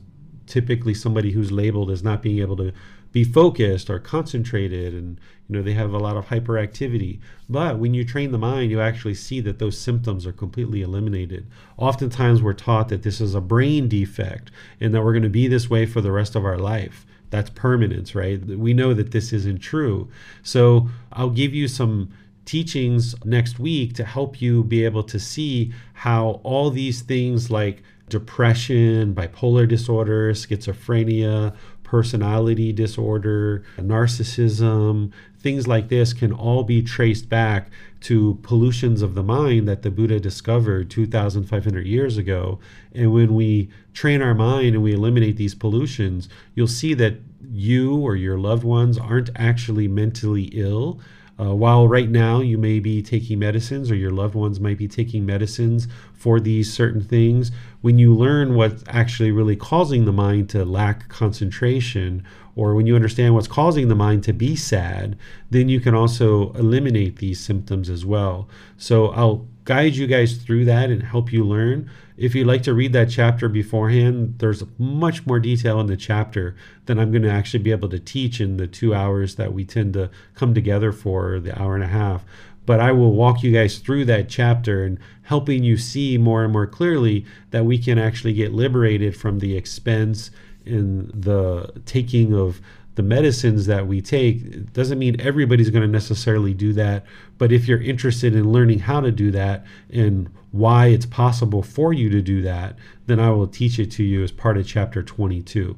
[0.47, 2.73] typically somebody who's labeled as not being able to
[3.13, 7.19] be focused or concentrated and you know they have a lot of hyperactivity.
[7.49, 11.47] But when you train the mind you actually see that those symptoms are completely eliminated.
[11.77, 14.51] Oftentimes we're taught that this is a brain defect
[14.81, 17.07] and that we're going to be this way for the rest of our life.
[17.31, 18.45] That's permanence right?
[18.45, 20.09] We know that this isn't true.
[20.43, 22.11] So i'll give you some
[22.45, 27.83] teachings next week to help you be able to see how all these things like
[28.09, 31.55] depression, bipolar disorder, schizophrenia,
[31.91, 35.11] personality disorder, narcissism,
[35.41, 37.69] things like this can all be traced back
[38.01, 42.61] to pollutions of the mind that the Buddha discovered 2,500 years ago.
[42.95, 47.15] And when we train our mind and we eliminate these pollutions, you'll see that
[47.51, 51.01] you or your loved ones aren't actually mentally ill
[51.41, 54.89] uh, while right now you may be taking medicines or your loved ones might be
[54.89, 60.51] taking medicines for these certain things, when you learn what's actually really causing the mind
[60.51, 62.23] to lack concentration,
[62.57, 65.17] or when you understand what's causing the mind to be sad,
[65.49, 68.49] then you can also eliminate these symptoms as well.
[68.77, 71.91] So I'll guide you guys through that and help you learn.
[72.21, 76.55] If you'd like to read that chapter beforehand, there's much more detail in the chapter
[76.85, 79.65] than I'm going to actually be able to teach in the two hours that we
[79.65, 82.23] tend to come together for, the hour and a half.
[82.67, 86.53] But I will walk you guys through that chapter and helping you see more and
[86.53, 90.31] more clearly that we can actually get liberated from the expense
[90.67, 92.61] and the taking of
[92.95, 97.05] the medicines that we take doesn't mean everybody's going to necessarily do that
[97.39, 101.93] but if you're interested in learning how to do that and why it's possible for
[101.93, 102.77] you to do that
[103.07, 105.77] then i will teach it to you as part of chapter 22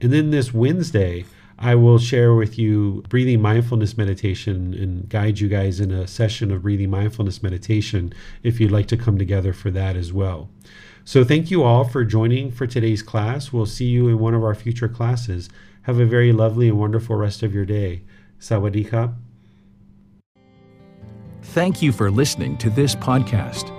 [0.00, 1.24] and then this wednesday
[1.58, 6.50] i will share with you breathing mindfulness meditation and guide you guys in a session
[6.50, 8.12] of breathing mindfulness meditation
[8.42, 10.48] if you'd like to come together for that as well.
[11.04, 13.52] So thank you all for joining for today's class.
[13.52, 15.48] We'll see you in one of our future classes
[15.82, 18.02] have a very lovely and wonderful rest of your day.
[18.40, 19.14] Sawadee
[21.42, 23.70] Thank you for listening to this podcast.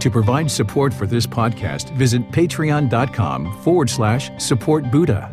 [0.00, 5.32] To provide support for this podcast, visit patreon.com forward slash support Buddha.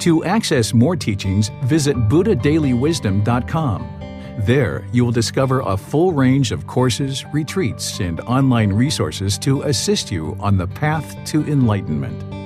[0.00, 3.92] To access more teachings, visit buddhadailywisdom.com.
[4.40, 10.12] There, you will discover a full range of courses, retreats, and online resources to assist
[10.12, 12.45] you on the path to enlightenment.